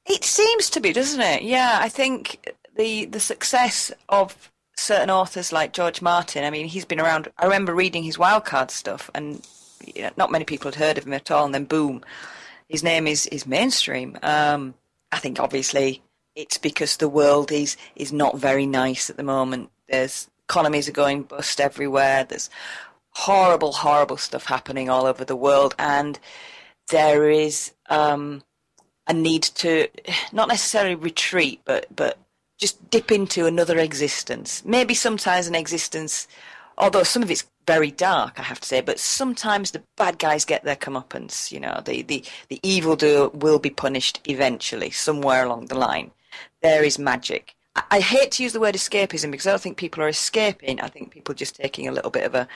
[0.06, 1.42] It seems to be, doesn't it?
[1.42, 6.44] Yeah, I think the the success of certain authors like George Martin.
[6.44, 7.28] I mean, he's been around.
[7.38, 9.46] I remember reading his wildcard stuff, and
[9.94, 11.44] you know, not many people had heard of him at all.
[11.44, 12.02] And then boom,
[12.68, 14.18] his name is is mainstream.
[14.22, 14.74] Um,
[15.12, 16.02] I think obviously
[16.34, 19.70] it's because the world is is not very nice at the moment.
[19.88, 22.24] There's economies are going bust everywhere.
[22.24, 22.50] There's
[23.16, 26.18] horrible, horrible stuff happening all over the world, and
[26.88, 28.42] there is um,
[29.06, 29.88] a need to
[30.32, 32.18] not necessarily retreat, but but
[32.58, 34.64] just dip into another existence.
[34.64, 36.28] Maybe sometimes an existence,
[36.78, 38.80] although some of it's very dark, I have to say.
[38.80, 41.50] But sometimes the bad guys get their comeuppance.
[41.50, 46.10] You know, the the the evildoer will be punished eventually, somewhere along the line.
[46.62, 47.54] There is magic.
[47.76, 50.80] I, hate to use the word escapism because I don't think people are escaping.
[50.80, 52.46] I think people are just taking a little bit of a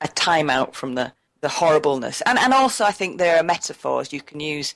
[0.00, 4.12] a time out from the the horribleness, and and also I think there are metaphors
[4.12, 4.74] you can use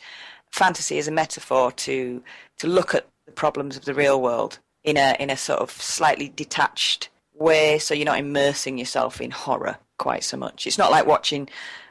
[0.51, 2.23] fantasy as a metaphor to
[2.59, 5.71] to look at the problems of the real world in a in a sort of
[5.71, 10.67] slightly detached way, so you're not immersing yourself in horror quite so much.
[10.67, 11.49] It's not like watching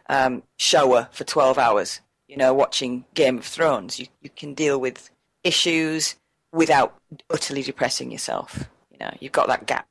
[0.08, 2.02] um, Shoah for twelve hours.
[2.28, 4.00] You know, watching Game of Thrones.
[4.00, 5.10] You you can deal with
[5.44, 6.16] issues
[6.52, 8.70] without utterly depressing yourself.
[8.92, 9.88] You know, you've got that gap.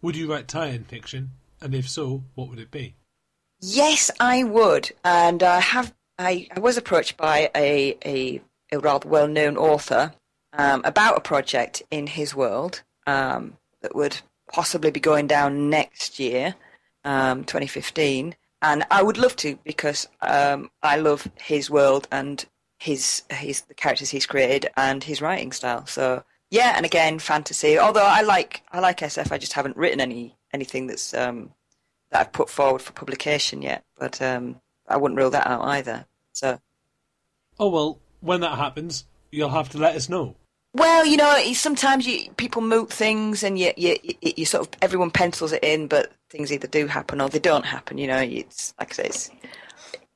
[0.00, 1.32] Would you write tie-in fiction?
[1.60, 2.96] And if so, what would it be?
[3.60, 5.94] Yes, I would, and I have.
[6.18, 10.12] I, I was approached by a a, a rather well known author
[10.52, 14.20] um, about a project in his world um, that would
[14.52, 16.56] possibly be going down next year,
[17.04, 22.44] um, 2015, and I would love to because um, I love his world and
[22.82, 25.86] his his the characters he's created and his writing style.
[25.86, 27.78] So yeah, and again fantasy.
[27.78, 31.50] Although I like I like SF, I just haven't written any anything that's um,
[32.10, 33.84] that I've put forward for publication yet.
[33.96, 36.06] But um, I wouldn't rule that out either.
[36.32, 36.58] So
[37.60, 40.34] Oh well, when that happens, you'll have to let us know.
[40.74, 45.12] well, you know, sometimes you people moot things and you, you you sort of everyone
[45.12, 47.96] pencils it in, but things either do happen or they don't happen.
[47.96, 49.30] You know, it's like I say, it's,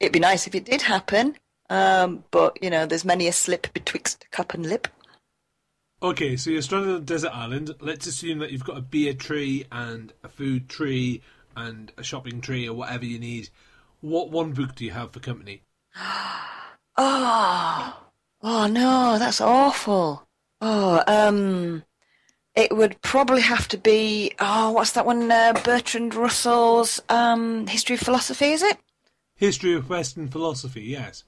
[0.01, 1.37] it'd be nice if it did happen.
[1.69, 4.89] Um, but you know, there's many a slip betwixt cup and lip.
[6.03, 7.75] Okay, so you're stranded on a desert island.
[7.81, 11.23] Let's assume that you've got a beer tree and a food tree
[11.57, 13.49] and a shopping tree or whatever you need.
[14.01, 15.63] What one book do you have for company?
[15.97, 16.43] Oh,
[18.43, 20.27] oh no, that's awful.
[20.61, 21.83] Oh, um,
[22.55, 24.33] it would probably have to be.
[24.39, 25.31] Oh, what's that one?
[25.31, 28.79] Uh, Bertrand Russell's um, History of Philosophy, is it?
[29.35, 31.25] History of Western Philosophy, yes.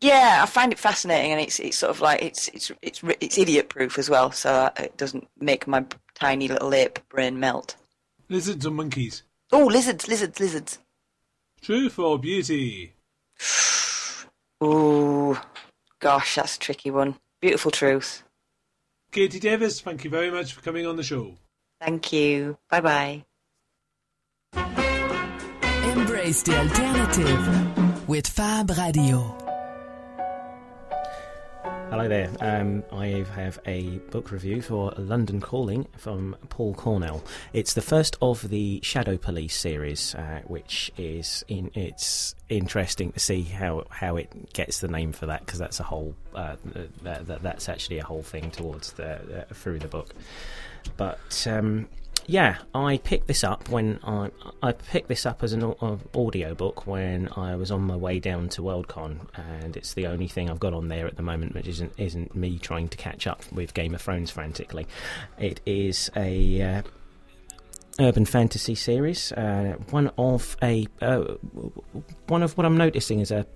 [0.00, 3.36] Yeah, I find it fascinating, and it's it's sort of like it's it's it's it's
[3.36, 5.84] idiot proof as well, so it doesn't make my
[6.14, 7.74] tiny little ape brain melt.
[8.28, 9.24] Lizards or monkeys?
[9.50, 10.78] Oh, lizards, lizards, lizards.
[11.62, 12.92] Truth or beauty?
[14.62, 15.38] Ooh,
[15.98, 17.16] gosh, that's a tricky one.
[17.40, 18.22] Beautiful truth.
[19.10, 21.34] KT Davies, thank you very much for coming on the show.
[21.80, 22.58] Thank you.
[22.70, 23.24] Bye bye.
[25.84, 29.47] Embrace the alternative with Fab Radio.
[31.90, 32.30] Hello there.
[32.40, 37.24] Um, I have a book review for London Calling from Paul Cornell.
[37.54, 41.70] It's the first of the Shadow Police series, uh, which is in.
[41.74, 45.82] It's interesting to see how how it gets the name for that because that's a
[45.82, 46.56] whole uh,
[47.02, 50.14] that, that, that's actually a whole thing towards the uh, through the book.
[50.98, 51.88] But um,
[52.28, 54.30] yeah, I picked this up when I
[54.62, 58.20] I picked this up as an au- audio book when I was on my way
[58.20, 61.54] down to Worldcon, and it's the only thing I've got on there at the moment,
[61.54, 64.86] which isn't isn't me trying to catch up with Game of Thrones frantically.
[65.38, 66.82] It is a uh,
[67.98, 71.24] urban fantasy series, uh, one of a uh,
[72.26, 73.46] one of what I'm noticing is a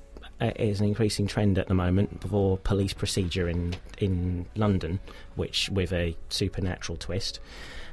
[0.40, 4.98] uh, is an increasing trend at the moment for police procedure in in London,
[5.34, 7.38] which with a supernatural twist.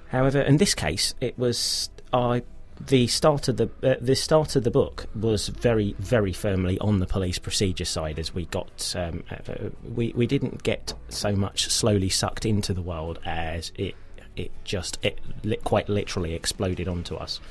[0.09, 2.43] However, in this case, it was I.
[2.81, 6.99] The start of the uh, the start of the book was very very firmly on
[6.99, 11.69] the police procedure side as we got um, uh, we we didn't get so much
[11.69, 13.95] slowly sucked into the world as it
[14.37, 15.19] it just it
[15.65, 17.41] quite literally exploded onto us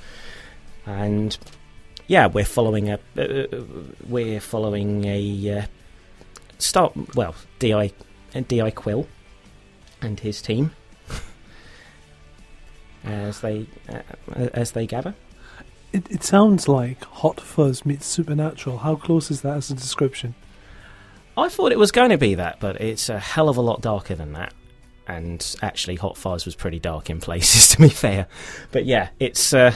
[0.87, 1.37] and
[2.07, 3.63] yeah we're following a uh,
[4.09, 5.63] we're following a uh,
[6.59, 7.93] start well di
[8.49, 9.07] di quill
[10.01, 10.71] and his team
[13.05, 14.03] as they uh,
[14.53, 15.15] as they gather.
[15.93, 18.79] It, it sounds like Hot Fuzz meets Supernatural.
[18.79, 20.35] How close is that as a description?
[21.37, 23.81] I thought it was going to be that, but it's a hell of a lot
[23.81, 24.53] darker than that.
[25.07, 28.27] And actually, Hot Fuzz was pretty dark in places, to be fair.
[28.73, 29.73] But yeah, it's uh,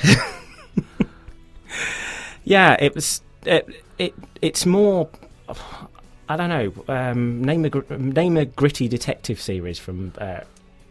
[2.45, 5.09] yeah, it was it, it it's more.
[6.29, 6.73] I don't know.
[6.89, 10.45] Um, name a name a gritty detective series from uh, uh,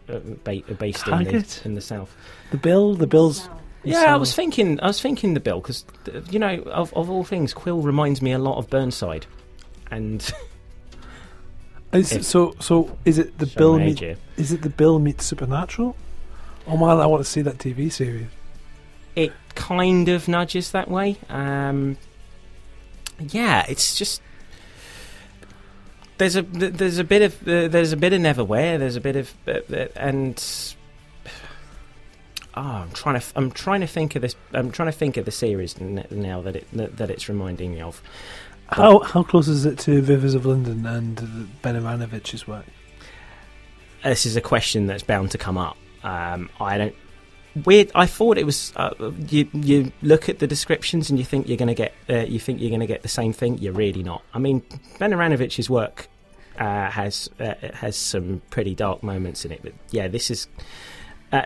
[0.08, 2.14] Uh, uh, based in the, in the south.
[2.50, 3.48] The Bill, the Bill's.
[3.84, 4.80] Yeah, I was thinking.
[4.80, 8.20] I was thinking the Bill because uh, you know, of of all things, Quill reminds
[8.20, 9.26] me a lot of Burnside,
[9.90, 10.32] and
[11.92, 14.00] Is, so, so is it the Bill meet?
[14.36, 15.94] Is it the Bill meets Supernatural?
[16.66, 18.28] Oh man, I want to see that TV series.
[19.14, 21.18] it kind of nudges that way.
[21.28, 21.98] Um,
[23.18, 24.22] yeah, it's just
[26.22, 28.78] there's a there's a bit of uh, there's a bit of Neverwhere.
[28.78, 30.74] There's a bit of uh, uh, and
[32.56, 34.36] oh, I'm trying to I'm trying to think of this.
[34.52, 37.80] I'm trying to think of the series now that it that, that it's reminding me
[37.80, 38.00] of.
[38.68, 42.66] How how close is it to Rivers of London and Ben Aaronovitch's work?
[44.04, 45.76] This is a question that's bound to come up.
[46.02, 46.94] Um, I don't.
[47.66, 47.90] Weird.
[47.94, 48.72] I thought it was.
[48.76, 51.92] Uh, you you look at the descriptions and you think you're going to get.
[52.08, 53.58] Uh, you think you're going to get the same thing.
[53.58, 54.22] You're really not.
[54.32, 54.62] I mean,
[54.98, 56.08] Ben Aaronovitch's work
[56.58, 60.48] uh, has uh, has some pretty dark moments in it, but yeah, this is.
[61.32, 61.44] Uh,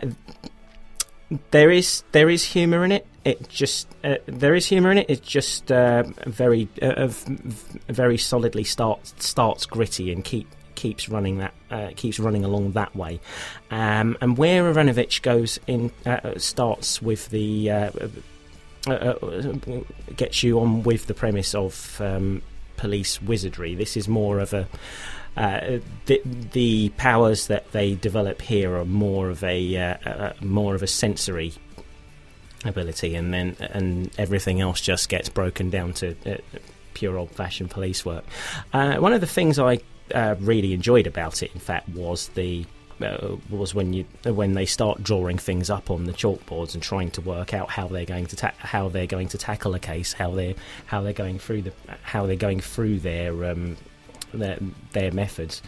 [1.50, 3.06] there is there is humour in it.
[3.24, 5.10] It just uh, there is humour in it.
[5.10, 7.08] It just uh, very uh,
[7.88, 12.94] very solidly starts starts gritty and keep keeps running that uh, keeps running along that
[12.94, 13.20] way.
[13.70, 17.90] Um, and where Aaronovitch goes in uh, starts with the uh,
[20.16, 22.42] gets you on with the premise of um,
[22.76, 23.74] police wizardry.
[23.74, 24.68] This is more of a
[25.36, 30.74] uh, the, the powers that they develop here are more of a uh, uh, more
[30.74, 31.52] of a sensory
[32.64, 36.36] ability, and then and everything else just gets broken down to uh,
[36.94, 38.24] pure old-fashioned police work.
[38.72, 39.80] Uh, one of the things I
[40.14, 42.64] uh, really enjoyed about it, in fact, was the
[43.00, 47.10] uh, was when you when they start drawing things up on the chalkboards and trying
[47.10, 50.12] to work out how they're going to ta- how they're going to tackle a case,
[50.12, 50.54] how they
[50.86, 53.76] how they're going through the how they're going through their um,
[54.32, 54.58] their,
[54.92, 55.62] their methods,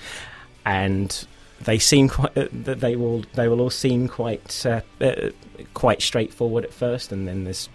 [0.65, 1.27] and
[1.61, 5.31] they seem quite uh, they will they will all seem quite uh, uh,
[5.75, 7.69] quite straightforward at first, and then there's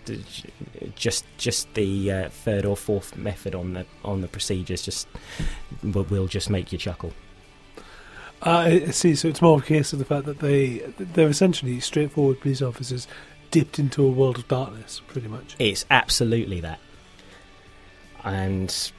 [0.96, 5.08] just just the third or fourth method on the on the procedures just
[5.84, 7.14] will just make you chuckle.
[8.46, 9.16] Uh, I see.
[9.16, 12.62] So it's more of a case of the fact that they they're essentially straightforward police
[12.62, 13.08] officers
[13.52, 15.56] dipped into a world of darkness, pretty much.
[15.60, 16.80] It's absolutely that.
[18.24, 18.92] And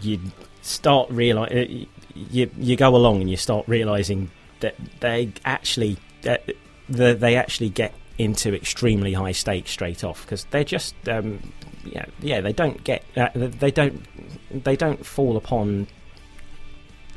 [0.00, 0.20] you
[0.62, 6.44] start realize you you go along and you start realizing that they actually that
[6.88, 11.52] they actually get into extremely high stakes straight off because they're just um,
[11.84, 14.02] yeah yeah they don't get uh, they don't
[14.64, 15.86] they don't fall upon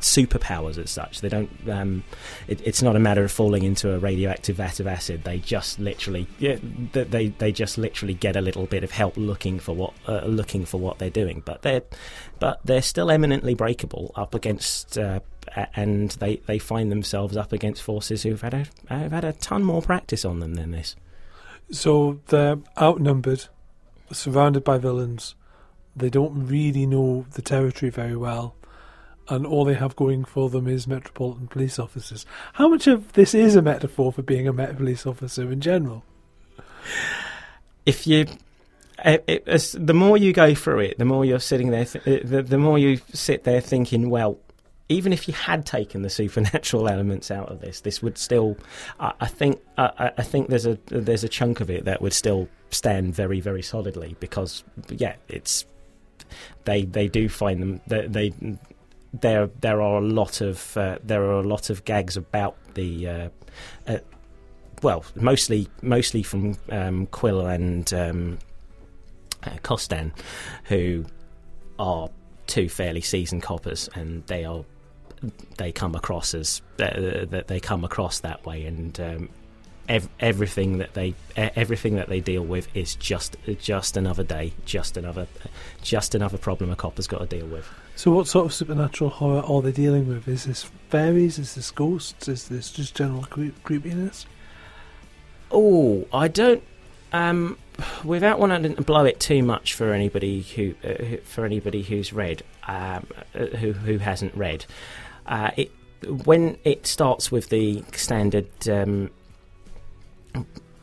[0.02, 1.22] superpowers as such.
[1.22, 1.50] They don't.
[1.70, 2.04] Um,
[2.48, 5.24] it, it's not a matter of falling into a radioactive vat of acid.
[5.24, 6.58] They just literally, yeah,
[6.94, 10.66] they they just literally get a little bit of help looking for what uh, looking
[10.66, 11.42] for what they're doing.
[11.46, 11.84] But they're
[12.40, 14.98] but they're still eminently breakable up against.
[14.98, 15.20] Uh,
[15.76, 19.64] and they, they find themselves up against forces who've had a have had a ton
[19.64, 20.96] more practice on them than this.
[21.72, 23.46] So they're outnumbered,
[24.12, 25.36] surrounded by villains.
[25.96, 28.56] They don't really know the territory very well,
[29.30, 32.26] and all they have going for them is metropolitan police officers.
[32.54, 36.04] How much of this is a metaphor for being a Met police officer in general?
[37.86, 38.26] if you
[39.06, 42.28] it, it, the more you go through it, the more you're sitting there, th- uh,
[42.28, 44.38] the, the more you sit there thinking, well,
[44.90, 48.58] even if you had taken the supernatural elements out of this, this would still.
[49.00, 49.62] I, I think.
[49.78, 53.40] I, I think there's a there's a chunk of it that would still stand very
[53.40, 55.66] very solidly because yeah, it's
[56.66, 58.08] they they do find them they.
[58.08, 58.34] they
[59.14, 63.08] there, there are a lot of uh, there are a lot of gags about the
[63.08, 63.30] uh,
[63.88, 63.98] uh,
[64.82, 68.38] well, mostly mostly from um, Quill and um,
[69.44, 70.12] uh, Costain,
[70.66, 71.06] who
[71.78, 72.10] are
[72.48, 74.64] two fairly seasoned coppers, and they are
[75.58, 79.30] they come across as uh, that they come across that way, and um,
[79.90, 84.96] ev- everything that they everything that they deal with is just just another day, just
[84.96, 85.28] another
[85.82, 87.68] just another problem a cop has got to deal with.
[87.96, 90.28] So, what sort of supernatural horror are they dealing with?
[90.28, 91.38] Is this fairies?
[91.38, 92.30] Is this ghosts?
[92.30, 94.26] Is this just general creep- creepiness?
[95.52, 96.64] Oh, I don't.
[97.12, 97.58] Um,
[98.04, 102.44] without wanting to blow it too much for anybody who, uh, for anybody who's read,
[102.68, 104.66] um, uh, who who hasn't read,
[105.26, 105.72] uh, it
[106.24, 109.10] when it starts with the standard um,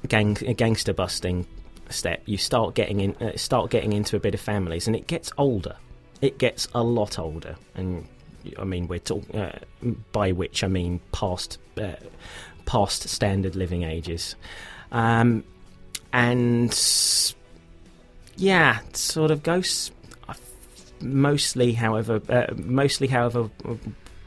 [0.09, 1.47] gang gangster busting
[1.89, 5.07] step, you start getting in, uh, start getting into a bit of families, and it
[5.07, 5.77] gets older.
[6.21, 8.07] It gets a lot older, and
[8.59, 9.59] I mean we're talking uh,
[10.13, 11.93] by which I mean past uh,
[12.65, 14.35] past standard living ages,
[14.93, 15.45] um,
[16.13, 16.73] and
[18.37, 19.91] yeah, sort of ghosts.
[20.29, 20.35] uh,
[21.01, 23.51] Mostly, however, uh, mostly, however,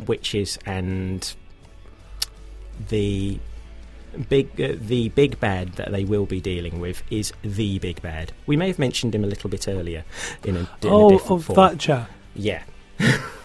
[0.06, 1.34] witches and
[2.90, 3.40] the
[4.30, 8.32] big uh, the big bad that they will be dealing with is the big bad.
[8.46, 10.04] We may have mentioned him a little bit earlier
[10.44, 11.56] in a, in a oh, different of form.
[11.56, 12.10] that chap.
[12.36, 12.64] Yeah,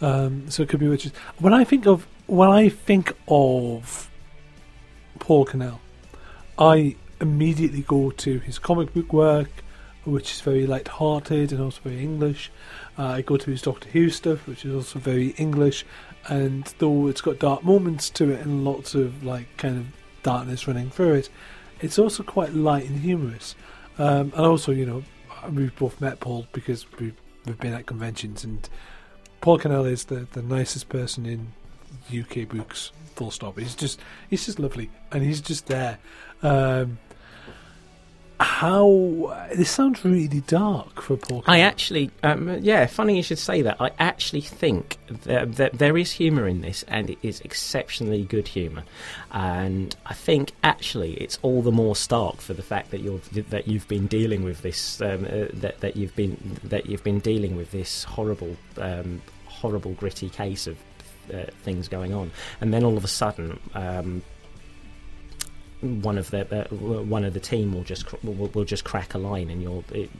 [0.00, 1.12] Um, so it could be witches.
[1.38, 4.10] When I think of when I think of
[5.18, 5.80] Paul Cornell,
[6.58, 9.50] I immediately go to his comic book work,
[10.04, 12.50] which is very light-hearted and also very English.
[12.98, 15.84] Uh, I go to his Doctor Who stuff, which is also very English,
[16.28, 19.86] and though it's got dark moments to it and lots of like kind of
[20.22, 21.28] darkness running through it,
[21.80, 23.54] it's also quite light and humorous.
[23.98, 25.02] Um, and also, you know,
[25.50, 27.14] we've both met Paul because we've,
[27.46, 28.68] we've been at conventions, and
[29.40, 31.52] Paul Cornell is the, the nicest person in
[32.08, 32.92] UK books.
[33.16, 33.58] Full stop.
[33.58, 34.00] He's just
[34.30, 35.98] he's just lovely, and he's just there.
[36.42, 36.98] Um,
[38.60, 41.42] how this sounds really dark for Paul.
[41.46, 43.80] I actually, um, yeah, funny you should say that.
[43.80, 48.48] I actually think that, that there is humour in this, and it is exceptionally good
[48.48, 48.82] humour.
[49.32, 53.66] And I think actually it's all the more stark for the fact that you're that
[53.66, 57.56] you've been dealing with this, um, uh, that that you've been that you've been dealing
[57.56, 60.76] with this horrible, um, horrible, gritty case of
[61.32, 62.30] uh, things going on,
[62.60, 63.58] and then all of a sudden.
[65.80, 69.18] One of the uh, one of the team will just will, will just crack a
[69.18, 70.10] line, and you're it,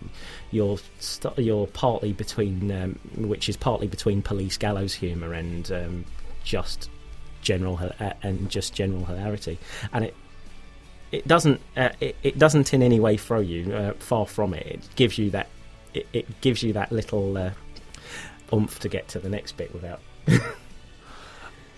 [0.51, 6.05] you're st- you're partly between um, which is partly between police gallows humour and um,
[6.45, 6.89] just
[7.43, 9.59] general uh, and just general hilarity,
[9.93, 10.15] and it
[11.13, 14.67] it doesn't uh, it, it doesn't in any way throw you uh, far from it.
[14.67, 15.49] It gives you that
[15.93, 17.51] it, it gives you that little uh,
[18.51, 20.01] oomph to get to the next bit without.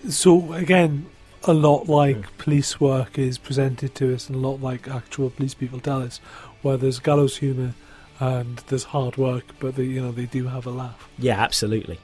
[0.09, 1.05] So again,
[1.45, 2.37] a lot like Mm.
[2.37, 6.19] police work is presented to us, and a lot like actual police people tell us,
[6.61, 7.73] where there's gallows humour
[8.19, 11.09] and there's hard work, but they, you know they do have a laugh.
[11.17, 11.99] Yeah, absolutely.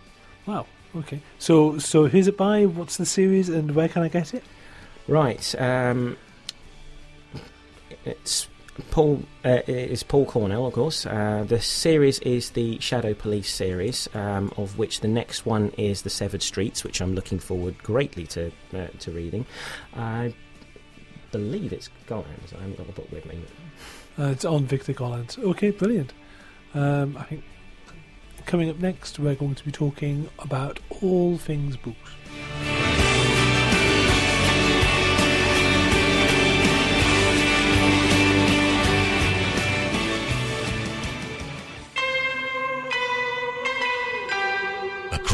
[0.46, 0.66] Wow.
[0.96, 1.22] Okay.
[1.38, 2.66] So so who's it by?
[2.66, 4.44] What's the series, and where can I get it?
[5.08, 5.56] Right.
[5.60, 6.18] Um,
[8.06, 8.48] it's
[8.92, 9.24] Paul.
[9.44, 11.06] Uh, it's Paul Cornell, of course.
[11.06, 16.02] Uh, the series is the Shadow Police series, um, of which the next one is
[16.02, 19.46] the Severed Streets, which I'm looking forward greatly to uh, to reading.
[19.96, 20.34] I
[21.32, 22.28] believe it's Amazon.
[22.58, 23.40] I haven't got the book with me.
[24.18, 25.38] Uh, it's on Victor Collins.
[25.38, 26.14] Okay, brilliant.
[26.74, 27.44] Um, I think
[28.46, 32.79] coming up next, we're going to be talking about all things books.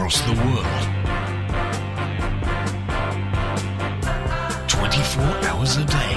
[0.05, 0.69] Across the world.
[4.67, 6.13] 24 hours a day.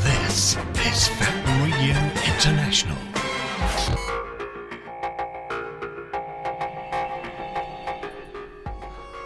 [0.00, 2.96] This is Fab Radio International.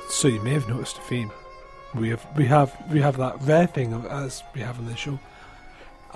[0.08, 1.30] So you may have noticed a theme.
[1.94, 5.20] We have we have we have that rare thing as we have on the show.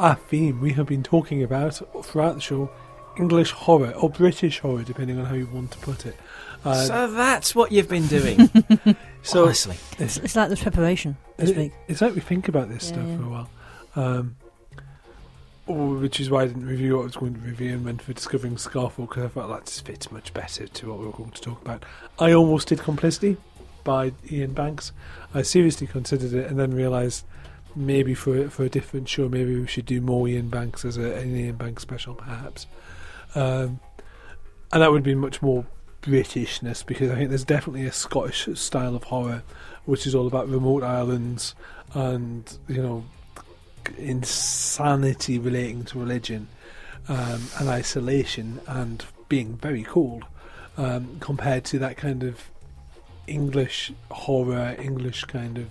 [0.00, 2.70] Our theme we have been talking about throughout the show
[3.18, 6.16] English horror or British horror, depending on how you want to put it.
[6.64, 8.48] Uh, so that's what you've been doing.
[9.22, 11.72] so Honestly, It's, it's like this preparation this it- week.
[11.88, 13.16] it's like we think about this Yeah, stuff yeah.
[13.18, 13.50] for a while.
[13.96, 14.36] Um,
[15.68, 18.00] oh, which is why I didn't review what I was going to review and went
[18.02, 21.12] for discovering Scarfolk because I felt that just fits much better to what we were
[21.12, 21.84] going to talk about.
[22.18, 23.36] I almost did Complicity
[23.84, 24.92] by Iain Banks.
[25.34, 27.24] I seriously considered it and then realised
[27.74, 31.14] maybe for for a different show, maybe we should do more Iain Banks as a,
[31.14, 32.66] an Iain Banks special, perhaps.
[33.34, 33.80] Um,
[34.72, 35.66] and that would be much more
[36.02, 39.42] Britishness because I think there's definitely a Scottish style of horror,
[39.84, 41.54] which is all about remote islands
[41.94, 43.04] and you know
[43.98, 46.48] insanity relating to religion
[47.08, 50.24] um, and isolation and being very cold
[50.76, 52.50] um, compared to that kind of
[53.26, 55.68] English horror, English kind of.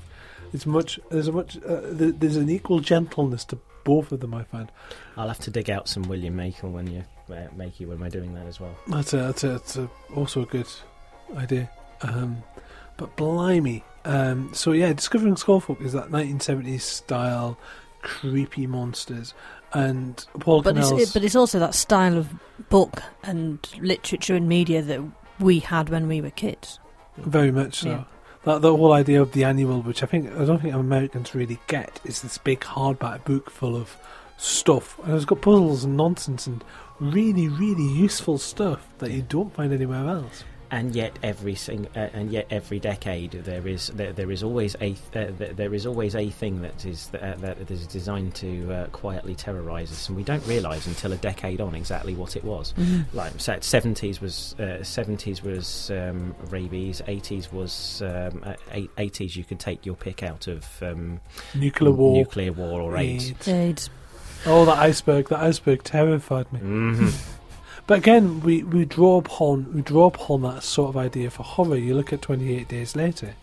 [0.54, 1.00] It's much.
[1.10, 1.58] There's a much.
[1.58, 4.34] Uh, there's an equal gentleness to both of them.
[4.34, 4.72] I find
[5.18, 8.34] I'll have to dig out some William Maker when you uh, Makey when we're doing
[8.36, 8.76] that as well.
[8.88, 10.68] that's a, that's, a, that's a, also a good
[11.36, 11.70] idea.
[12.02, 12.44] Um,
[12.98, 17.58] but blimey, um, so yeah, discovering Scarfolk is that 1970s style
[18.02, 19.34] creepy monsters,
[19.74, 21.02] and Paul But Cornell's.
[21.02, 22.30] it's, but it's also that style of
[22.70, 25.02] book and literature and media that
[25.40, 26.80] we had when we were kids.
[27.18, 27.90] Very much so.
[27.90, 28.04] Yeah.
[28.50, 31.60] That the whole idea of the annual, which I think I don't think Americans really
[31.68, 33.96] get, is this big hardback book full of
[34.38, 36.64] stuff, and it's got puzzles and nonsense and
[37.00, 40.46] really, really useful stuff that you don't find anywhere else.
[40.72, 44.76] And yet every sing- uh, and yet every decade there is there, there is always
[44.82, 48.88] a uh, there, is always a thing that is uh, that is designed to uh,
[48.88, 52.74] quietly terrorise us, and we don't realise until a decade on exactly what it was.
[53.14, 59.36] Like so, seventies was uh, seventies was um, rabies, eighties was um, uh, eight- eighties.
[59.36, 61.20] You could take your pick out of um,
[61.56, 63.48] Nuclear war, nuclear war or AIDS.
[63.48, 63.90] AIDS.
[64.46, 65.28] Oh, that iceberg!
[65.30, 66.60] That iceberg terrified me.
[66.60, 67.08] hmm
[67.90, 71.76] But again, we, we draw upon we draw upon that sort of idea for horror.
[71.76, 73.34] You look at Twenty Eight Days Later,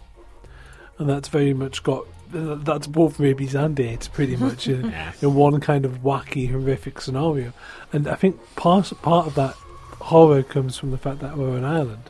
[0.98, 5.12] and that's very much got that's both rabies and AIDS, pretty much in, Yeah.
[5.20, 7.54] in one kind of wacky, horrific scenario.
[7.92, 9.54] And I think part part of that
[10.00, 12.08] horror comes from the fact that we're an island.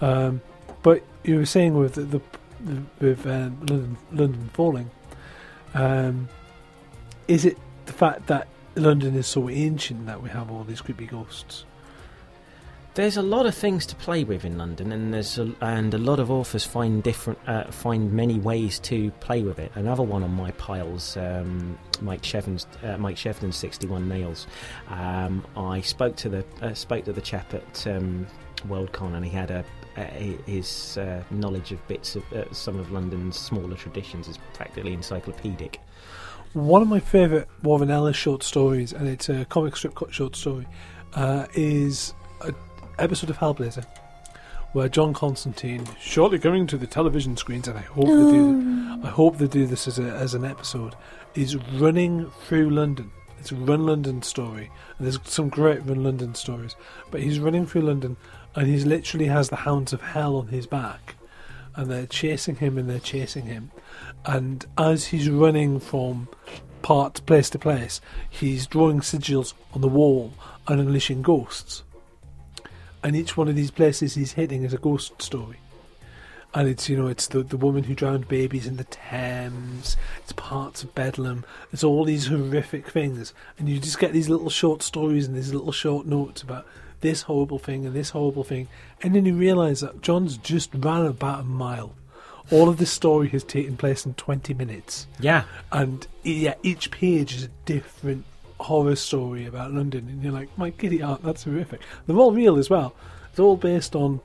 [0.00, 0.40] Um,
[0.82, 2.20] but you were saying with the, the,
[2.64, 4.90] the with uh, London London falling,
[5.74, 6.30] um,
[7.28, 11.06] is it the fact that London is so ancient that we have all these creepy
[11.06, 11.64] ghosts?
[12.94, 15.98] There's a lot of things to play with in London, and there's a, and a
[15.98, 19.70] lot of authors find different uh, find many ways to play with it.
[19.74, 24.46] Another one on my piles, um, Mike Shevdon's uh, Mike Sixty One Nails.
[24.88, 28.26] Um, I spoke to the uh, spoke to the chap at um,
[28.66, 29.62] Worldcon, and he had a,
[29.98, 34.94] a his uh, knowledge of bits of uh, some of London's smaller traditions is practically
[34.94, 35.80] encyclopedic.
[36.52, 40.34] One of my favourite Warren Ellis short stories, and it's a comic strip cut short
[40.36, 40.66] story,
[41.14, 42.54] uh, is an
[42.98, 43.84] episode of Hellblazer,
[44.72, 49.08] where John Constantine, shortly coming to the television screens, and I hope they do, I
[49.08, 50.94] hope they do this as a, as an episode,
[51.34, 53.10] is running through London.
[53.38, 56.74] It's a Run London story, and there's some great Run London stories.
[57.10, 58.16] But he's running through London,
[58.54, 61.16] and he literally has the hounds of hell on his back,
[61.74, 63.70] and they're chasing him and they're chasing him.
[64.26, 66.28] And as he's running from
[66.82, 70.32] part place to place, he's drawing sigils on the wall
[70.66, 71.84] and unleashing ghosts.
[73.04, 75.58] And each one of these places he's hitting is a ghost story.
[76.54, 79.96] And it's you know it's the the woman who drowned babies in the Thames.
[80.22, 81.44] It's parts of Bedlam.
[81.72, 85.52] It's all these horrific things, and you just get these little short stories and these
[85.52, 86.66] little short notes about
[87.00, 88.68] this horrible thing and this horrible thing,
[89.02, 91.94] and then you realise that John's just ran about a mile.
[92.50, 97.34] All of this story has taken place in twenty minutes Yeah, and yeah, each page
[97.34, 98.24] is a different
[98.60, 101.80] horror story about London, and you're like, my giddy art, that's horrific.
[102.06, 102.94] They're all real as well.
[103.30, 104.20] It's all based on,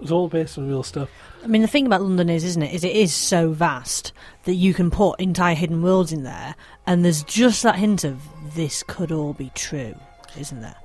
[0.00, 1.08] it's all based on real stuff.
[1.44, 4.12] I mean, the thing about London is, isn't it, is it is so vast
[4.44, 6.56] that you can put entire hidden worlds in there,
[6.86, 8.22] and there's just that hint of
[8.54, 9.94] this could all be true,
[10.36, 10.76] isn't there?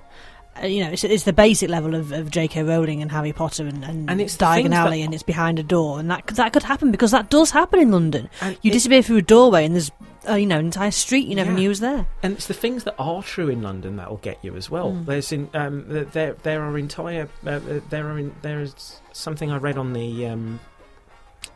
[0.61, 2.63] Uh, you know, it's, it's the basic level of, of J.K.
[2.63, 5.63] Rowling and Harry Potter and, and, And it's Diagon things that- and it's behind a
[5.63, 8.29] door, and that that could happen because that does happen in London.
[8.41, 9.91] and You it- disappear through a doorway, and there's
[10.29, 11.57] uh, you know an entire street you never Yeah.
[11.57, 12.05] knew was there.
[12.21, 14.91] And it's the things that are true in London that will get you as well.
[14.91, 15.05] Mm.
[15.05, 19.51] There's in um, there there are entire uh, uh, there are in, there is something
[19.51, 20.59] I read on the um,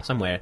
[0.02, 0.40] somewhere.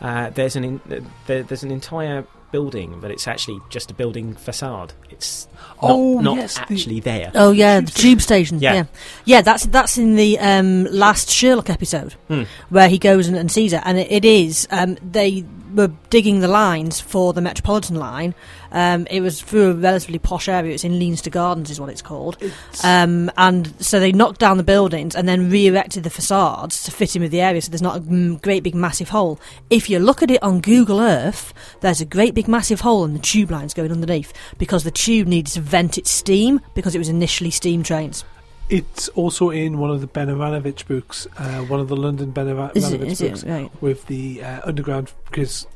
[0.00, 0.80] Uh, there's an in,
[1.26, 4.92] there, there's an entire building, but it's actually just a building facade.
[5.10, 5.48] It's
[5.82, 7.30] not, Oh, not yes, the- actually there.
[7.34, 8.60] Oh yeah, the tube station.
[8.60, 8.74] Yeah.
[8.74, 8.84] Yeah.
[9.24, 12.44] yeah, That's that's in the um, last Sherlock episode Hmm.
[12.68, 15.44] where he goes and, and sees it, and it, it is um, they
[15.76, 18.34] were digging the lines for the Metropolitan line.
[18.72, 20.74] Um, it was through a relatively posh area.
[20.74, 22.36] It's in Leinster Gardens, is what it's called.
[22.40, 26.90] It's, Um, and so they knocked down the buildings and then re-erected the facades to
[26.90, 29.38] fit in with the area, so there's not a mm, great big massive hole.
[29.70, 33.14] If you look at it on Google Earth, there's a great big massive hole and
[33.14, 36.98] the tube lines going underneath because the tube needed to vent its steam because it
[36.98, 38.24] was initially steam trains.
[38.68, 42.48] It's also in one of the Ben Aaronovitch books, uh, one of the London Ben
[42.48, 43.70] Ara- Aaronovitch books, it right?
[43.80, 45.66] with the uh, underground, because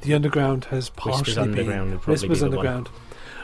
[0.00, 2.44] the underground has partially Whispers been Underground would probably Whispers be.
[2.46, 2.88] Underground.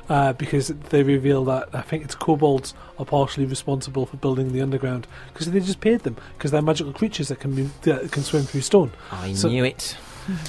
[0.08, 4.62] Uh, because they reveal that I think it's kobolds are partially responsible for building the
[4.62, 8.22] underground because they just paid them because they're magical creatures that can be, that can
[8.22, 8.90] swim through stone.
[9.12, 9.98] I So- knew it.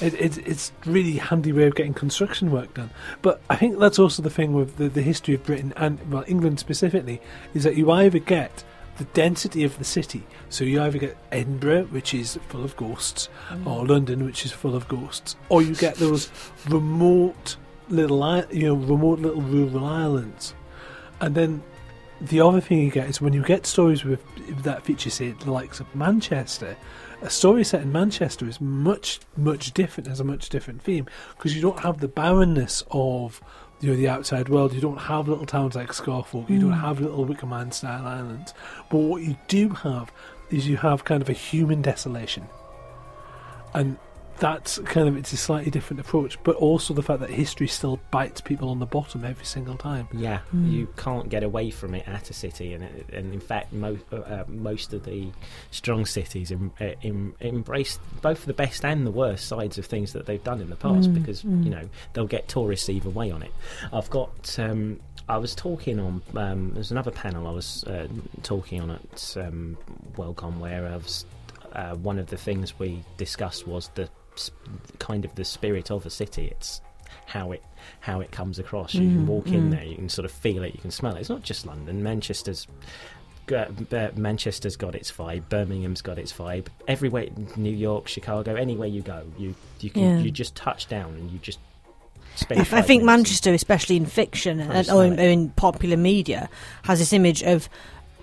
[0.02, 2.90] It, it, it's really handy way of getting construction work done.
[3.22, 6.24] But I think that's also the thing with the, the history of Britain and well
[6.26, 7.20] England specifically
[7.54, 8.64] is that you either get
[8.98, 13.30] the density of the city, so you either get Edinburgh, which is full of ghosts,
[13.48, 13.66] mm.
[13.66, 16.30] or London, which is full of ghosts, or you get those
[16.68, 17.56] remote
[17.88, 20.54] little, you know, remote little rural islands,
[21.22, 21.62] and then
[22.20, 24.22] the other thing you get is when you get stories with
[24.64, 26.76] that feature, say, the likes of Manchester.
[27.22, 31.06] A story set in Manchester is much, much different, has a much different theme,
[31.36, 33.40] because you don't have the barrenness of
[33.80, 34.72] you know the outside world.
[34.74, 36.48] You don't have little towns like Scarfolk.
[36.50, 36.80] You don't Mm.
[36.80, 38.52] have little Wickerman style islands.
[38.90, 40.10] But what you do have
[40.50, 42.46] is you have kind of a human desolation,
[43.74, 43.98] and
[44.40, 46.42] that's kind of it's a slightly different approach.
[46.42, 50.08] But also the fact that history still bites people on the bottom every single time.
[50.12, 50.72] Yeah, Mm.
[50.72, 53.98] you can't get away from it at a city, and it, and in fact, mo-
[54.12, 55.28] uh, uh, most of the
[55.70, 60.12] strong cities em- uh, em- embrace both the best and the worst sides of things
[60.14, 61.62] that they've done in the past Mm, because mm.
[61.64, 63.52] you know they'll get tourists either way on it.
[63.92, 64.58] I've got.
[64.58, 66.22] Um, I was talking on.
[66.34, 68.08] Um, there's another panel I was uh,
[68.42, 69.76] talking on at um,
[70.16, 71.24] Wellcom where I was.
[71.72, 74.10] Uh, one of the things we discussed was the s-
[74.98, 76.46] kind of the spirit of a city.
[76.46, 76.80] It's
[77.26, 77.62] how it
[78.00, 78.94] how it comes across.
[78.94, 79.70] You can Mm, walk in mm.
[79.72, 81.20] there, you can sort of feel it, you can smell it.
[81.20, 82.02] It's not just London.
[82.02, 82.66] Manchester's
[83.52, 85.48] uh, uh, Manchester's got its vibe.
[85.48, 86.66] Birmingham's got its vibe.
[86.86, 87.26] Everywhere,
[87.56, 90.18] New York, Chicago, anywhere you go, you you can Yeah.
[90.18, 91.58] you just touch down and you just
[92.36, 92.60] spend.
[92.72, 96.48] I, I think Manchester, especially in fiction and, or, in, in popular media,
[96.84, 97.68] has this image of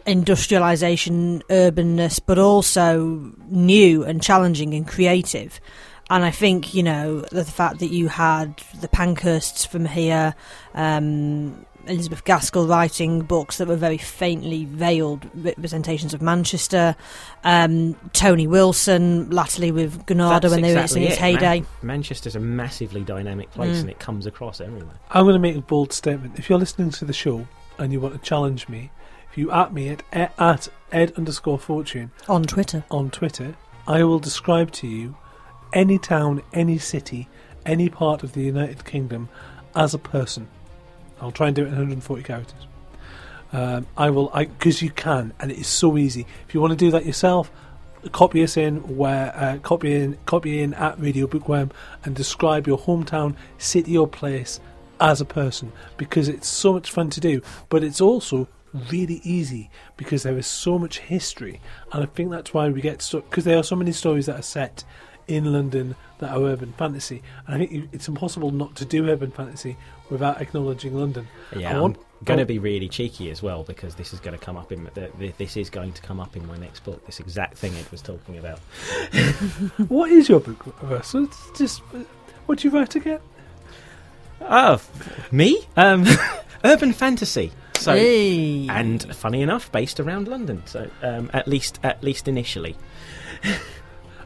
[0.06, 5.60] industrialisation, urbanness, but also new and challenging and creative.
[6.10, 10.36] And I think you know the fact that you had the Pankhursts from here,
[10.74, 16.96] um, Elizabeth Gaskell writing books that were very faintly veiled representations of Manchester,
[17.44, 21.22] um, Tony Wilson latterly with Granada That's when they were exactly in its it.
[21.22, 21.66] Man- heyday.
[21.82, 23.82] Manchester's a massively dynamic place, Mm.
[23.82, 24.96] and it comes across everywhere.
[25.12, 26.38] I'm going to make a bold statement.
[26.38, 27.48] If you're listening to the show
[27.78, 28.92] and you want to challenge me,
[29.32, 32.84] if you at me at e- at ed underscore fortune on Twitter.
[32.92, 33.56] on Twitter,
[33.88, 35.16] I will describe to you
[35.74, 37.28] any town, any city,
[37.66, 39.30] any part of the United Kingdom
[39.76, 40.48] as a person.
[41.22, 42.68] I'll try and do it in 140 characters.
[43.54, 46.26] Um, I will, because you can, and it is so easy.
[46.48, 47.52] If you want to do that yourself,
[48.12, 51.72] copy us in where uh, copy in copy in at Radio Bookworm
[52.04, 54.60] and describe your hometown, city or place
[55.00, 57.42] as a person because it's so much fun to do.
[57.70, 58.48] But it's also
[58.92, 61.62] really easy because there is so much history,
[61.92, 64.40] and I think that's why we get stuck because there are so many stories that
[64.40, 64.84] are set
[65.28, 67.22] in London that are urban fantasy.
[67.46, 69.78] And I think it's impossible not to do urban fantasy
[70.10, 71.28] without acknowledging London.
[71.56, 74.44] Yeah, I I'm going to be really cheeky as well because this is going to
[74.44, 77.06] come up in the, the, this is going to come up in my next book.
[77.06, 78.60] This exact thing Ed was talking about.
[79.90, 81.14] What is your book, Russ?
[81.14, 81.82] It's just
[82.46, 83.20] what do you write again?
[84.42, 84.82] Oh,
[85.32, 85.68] me?
[85.76, 86.06] Um,
[86.64, 87.52] urban fantasy.
[87.76, 88.68] So, Hey.
[88.70, 90.64] and funny enough, based around London.
[90.66, 92.76] So, um, at least at least initially,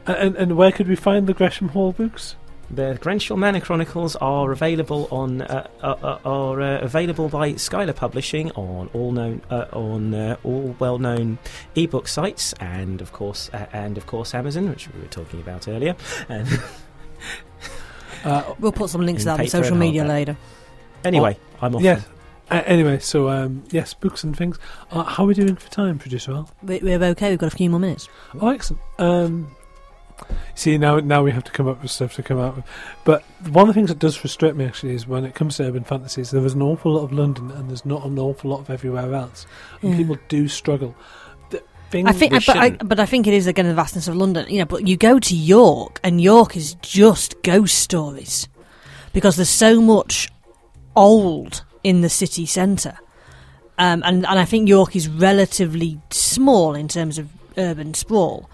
[0.06, 2.36] And, and, and where could we find the Gresham Hall books?
[2.70, 7.94] the Grenshaw Manor Chronicles are available on uh, uh, uh, are uh, available by Skylar
[7.94, 11.36] Publishing on all known uh, on uh, all well known
[11.74, 15.68] ebook sites, and of course uh, and of course Amazon, which we were talking about
[15.68, 15.94] earlier.
[16.30, 16.48] And
[18.24, 20.36] Uh, We'll put some links to that on social media later.
[21.04, 21.82] anyway, I'm off.
[21.82, 22.06] yes.
[22.50, 24.58] Uh, anyway, so um, yes, books and things.
[24.90, 26.50] Uh, how are we doing for time, producer Al?
[26.62, 27.30] We- We're okay.
[27.30, 28.08] We've got a few more minutes.
[28.40, 28.80] Oh, excellent.
[28.98, 29.54] Um,
[30.54, 32.64] see, now now we have to come up with stuff to come out with.
[33.04, 35.64] But one of the things that does frustrate me actually is when it comes to
[35.64, 38.60] urban fantasies, there is an awful lot of London and there's not an awful lot
[38.60, 39.46] of everywhere else,
[39.82, 39.96] and Yeah.
[39.98, 40.94] people do struggle.
[41.50, 44.16] The thing I think, but I, but I think it is again the vastness of
[44.16, 44.46] London.
[44.48, 48.48] You know, but you go to York, and York is just ghost stories
[49.12, 50.30] because there's so much
[50.96, 52.96] old in the city centre,
[53.78, 58.48] um, and and I think York is relatively small in terms of urban sprawl.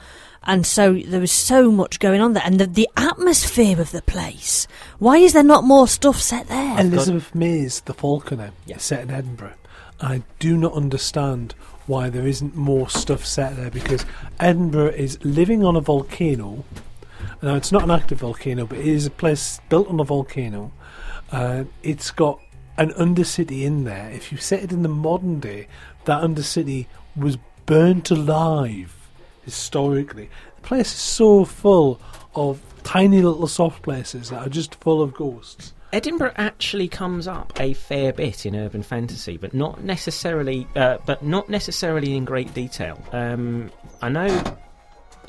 [0.49, 4.01] And so there was so much going on there, and the, the atmosphere of the
[4.01, 4.67] place.
[4.99, 6.81] Why is there not more stuff set there?
[6.81, 8.77] Elizabeth May's The Falconer Yeah.
[8.77, 9.53] is set in Edinburgh.
[10.01, 11.55] I do not understand
[11.87, 14.07] why there isn't more stuff set there because
[14.41, 16.65] Edinburgh is living on a volcano.
[17.43, 20.73] Now, it's not an active volcano, but it is a place built on a volcano.
[21.31, 22.41] Uh, it's got
[22.79, 24.11] an undercity in there.
[24.13, 25.69] If you set it in the modern day,
[26.07, 27.37] that undercity was
[27.67, 28.95] burnt alive
[29.55, 30.31] historically.
[30.57, 32.01] The place is so full
[32.35, 35.73] of tiny little soft places that are just full of ghosts.
[35.93, 41.23] Edinburgh actually comes up a fair bit in urban fantasy, but not necessarily, uh, but
[41.23, 43.03] not necessarily in great detail.
[43.13, 43.71] Um,
[44.03, 44.59] I know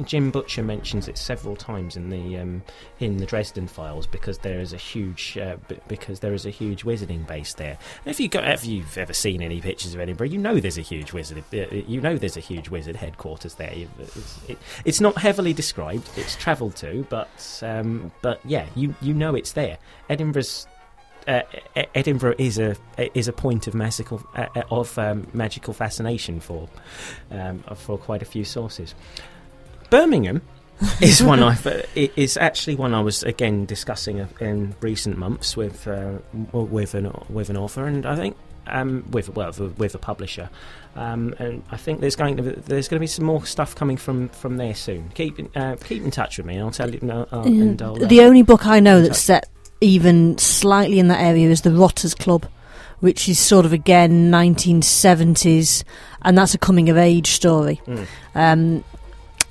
[0.05, 2.61] Jim Butcher mentions it several times in the um,
[2.99, 6.49] in the Dresden Files because there is a huge uh, b- because there is a
[6.49, 7.77] huge wizarding base there.
[8.05, 10.77] And if you go, if you've ever seen any pictures of Edinburgh, you know there's
[10.77, 11.43] a huge wizard.
[11.53, 13.73] uh, You know there's a huge wizard headquarters there.
[13.99, 16.09] It's, it, it's not heavily described.
[16.15, 19.77] It's travelled to, but um, but yeah, you you know it's there.
[20.09, 20.67] Edinburgh's
[21.27, 21.41] uh,
[21.93, 22.75] Edinburgh is a
[23.13, 26.67] is a point of magical uh, of um, magical fascination for
[27.31, 28.95] um, for quite a few sources.
[29.89, 30.41] Birmingham
[31.01, 31.57] is one I
[31.95, 36.19] it is actually one I was again discussing in recent months with uh,
[36.53, 38.37] with an with an author, and I think
[38.67, 40.49] um, with well with a publisher,
[40.95, 43.75] um, and I think there's going to be, there's going to be some more stuff
[43.75, 45.09] coming from, from there soon.
[45.15, 46.99] Keep uh, keep in touch with me, and I'll tell you.
[47.09, 49.49] Uh, and I'll, uh, the only book I know that's set
[49.81, 52.45] even slightly in that area is the Rotters Club,
[52.99, 55.83] which is sort of again 1970s,
[56.21, 57.81] and that's a coming of age story.
[57.85, 58.07] Mm.
[58.35, 58.83] Um,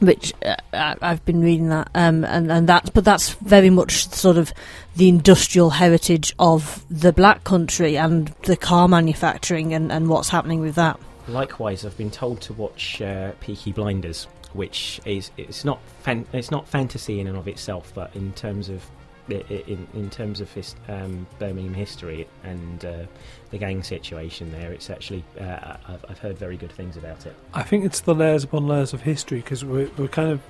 [0.01, 4.37] which uh, I've been reading that, um, and and that's but that's very much sort
[4.37, 4.53] of
[4.97, 10.61] the industrial heritage of the Black Country and the car manufacturing and, and what's happening
[10.61, 10.99] with that.
[11.27, 16.51] Likewise, I've been told to watch uh, Peaky Blinders, which is it's not fan- it's
[16.51, 18.85] not fantasy in and of itself, but in terms of
[19.31, 23.07] in, in terms of his, um, Birmingham history and uh,
[23.51, 27.35] the gang situation there, it's actually uh, I've, I've, heard very good things about it.
[27.55, 30.41] I think it's the layers upon layers of history because we're, we're, kind of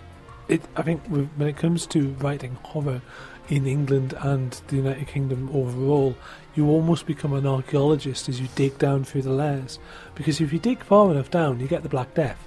[0.49, 0.63] it.
[0.77, 3.03] I think when it comes to writing horror
[3.49, 6.17] in England and the United Kingdom overall,
[6.55, 9.79] you almost become an archaeologist as you dig down through the layers.
[10.15, 12.47] Because if you dig far enough down, you get the Black Death.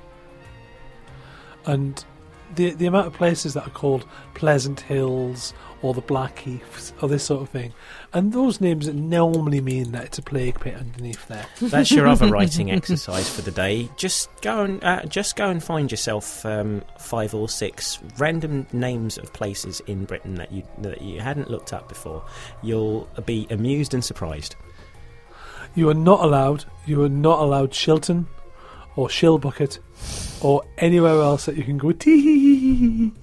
[1.65, 2.03] And
[2.55, 7.23] the the amount of places that are called Pleasant Hills or the Blackheaths or this
[7.23, 7.73] sort of thing,
[8.13, 11.45] and those names normally mean that it's a plague pit underneath there.
[11.61, 13.89] That's your other writing exercise for the day.
[13.97, 19.17] Just go and uh, just go and find yourself um, five or six random names
[19.17, 22.23] of places in Britain that you that you hadn't looked up before.
[22.61, 24.55] You'll be amused and surprised.
[25.73, 26.65] You are not allowed.
[26.85, 28.25] You are not allowed Shilton
[28.95, 29.79] or Shillbucket
[30.41, 33.13] or anywhere else that you can go tee.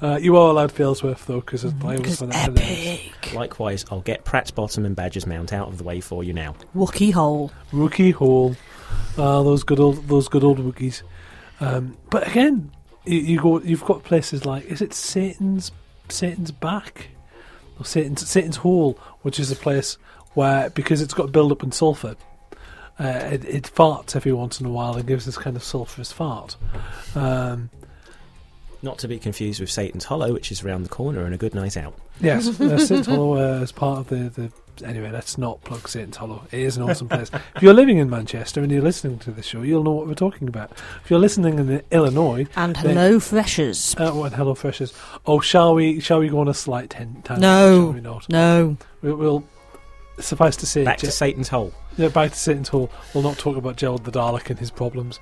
[0.00, 3.32] Uh, you are allowed Failsworth though, because I always find that epic.
[3.34, 6.54] Likewise, I'll get Pratt's Bottom and Badger's Mount out of the way for you now.
[6.74, 7.50] Wookey Hole.
[7.72, 8.56] Wookey Hole.
[9.16, 11.02] Uh, those good old those good old Wookiees.
[11.60, 12.70] Um, but again,
[13.06, 13.60] you, you, go.
[13.60, 15.72] You've got places like is it Satan's
[16.08, 17.08] Satan's back
[17.78, 19.96] or Satan's Satan's Hole, which is a place
[20.34, 22.16] where because it's got build up in sulphur,
[23.00, 26.12] uh, it, it, farts every once in a while and gives this kind of sulphurous
[26.12, 26.56] fart.
[27.14, 27.70] Um,
[28.82, 31.54] Not to be confused with Satan's Hollow, which is around the corner and a good
[31.54, 31.94] night out.
[32.20, 34.86] Yes, uh, Satan's Hollow uh, is part of the, the.
[34.86, 36.42] Anyway, let's not plug Satan's Hollow.
[36.52, 37.30] It is an awesome place.
[37.54, 40.14] If you're living in Manchester and you're listening to the show, you'll know what we're
[40.14, 40.72] talking about.
[41.02, 44.92] If you're listening in Illinois, and Hello Freshers, uh, oh, and Hello Freshers.
[45.24, 46.00] Oh, shall we?
[46.00, 47.40] Shall we go on a slight ten- tangent?
[47.40, 48.28] No, we not?
[48.28, 49.44] No, we, we'll
[50.18, 51.72] suffice to say, back to Satan's hole.
[51.96, 52.90] Yeah, back to Satan's hole.
[53.14, 55.18] We'll not talk about Gerald the Dalek and his problems.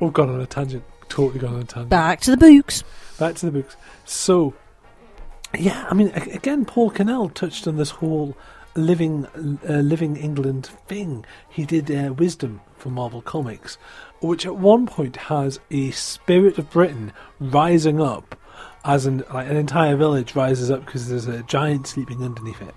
[0.00, 0.84] We've gone on a tangent.
[1.08, 1.90] Totally gone on a tangent.
[1.90, 2.84] Back to the books.
[3.18, 3.76] Back to the books.
[4.04, 4.54] So,
[5.58, 8.36] yeah, I mean, again, Paul Cornell touched on this whole
[8.74, 9.26] living,
[9.68, 11.24] uh, living England thing.
[11.48, 13.78] He did uh, Wisdom for Marvel Comics,
[14.20, 18.38] which at one point has a spirit of Britain rising up,
[18.84, 22.74] as an like an entire village rises up because there's a giant sleeping underneath it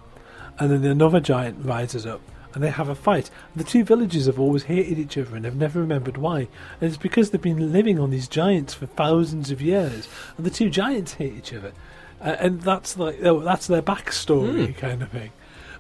[0.60, 2.22] and then another giant rises up
[2.54, 3.30] and they have a fight.
[3.56, 6.40] The two villages have always hated each other and have never remembered why.
[6.40, 10.52] And it's because they've been living on these giants for thousands of years, and the
[10.52, 11.74] two giants hate each other,
[12.22, 14.78] uh, and that's like oh, that's their backstory mm.
[14.78, 15.32] kind of thing.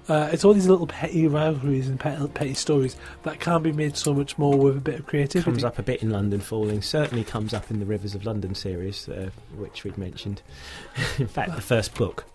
[0.08, 3.96] Uh, it's all these little petty rivalries and petty, petty, stories that can be made
[3.96, 5.40] so much more with a bit of creativity.
[5.40, 6.82] It comes up a bit in London Falling.
[6.82, 10.42] Certainly comes up in the Rivers of London series, uh, which we'd mentioned.
[11.20, 12.26] in fact, the first book.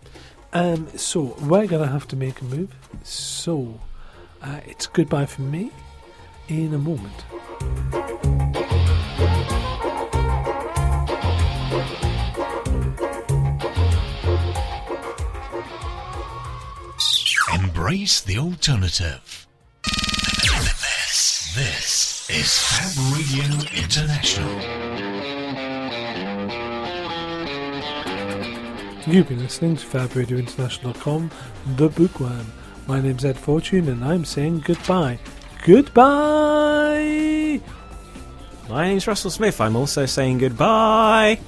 [0.53, 2.73] Um, so we're gonna have to make a move.
[3.03, 3.81] So
[4.45, 5.71] uh, it's goodbye from me
[6.49, 7.25] in a moment.
[17.55, 19.47] Embrace the alternative.
[20.35, 23.45] This, this is Fab Radio
[23.83, 24.55] International.
[29.07, 31.31] You've been listening to FabRadioInternational.com,
[31.77, 32.64] The Bookworm.
[32.87, 35.19] My name's Ed Fortune, and I'm saying goodbye.
[35.65, 37.61] Goodbye!
[38.69, 39.59] My name's Russell Smith.
[39.61, 41.39] I'm also saying goodbye.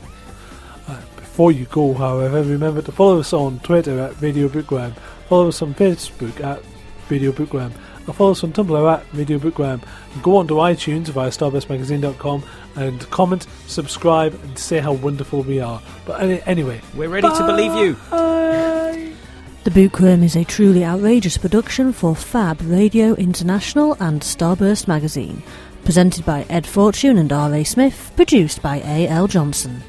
[0.88, 4.94] Uh, before you go, however, remember to follow us on Twitter at Radio Bookworm,
[5.28, 6.62] follow us on Facebook at
[7.10, 7.72] Radio Bookworm,
[8.06, 9.82] and follow us on Tumblr at Radio Bookworm.
[10.22, 12.44] Go on to iTunes via starburstmagazine.com
[12.76, 15.82] and comment, subscribe, and say how wonderful we are.
[16.06, 17.36] But anyway, we're ready bye.
[17.36, 17.96] to believe you.
[19.66, 25.42] The Bookworm is a truly outrageous production for Fab Radio International and Starburst Magazine.
[25.84, 27.64] Presented by Ed Fortune and R.A.
[27.64, 29.26] Smith, produced by A.L.
[29.26, 29.82] Johnson.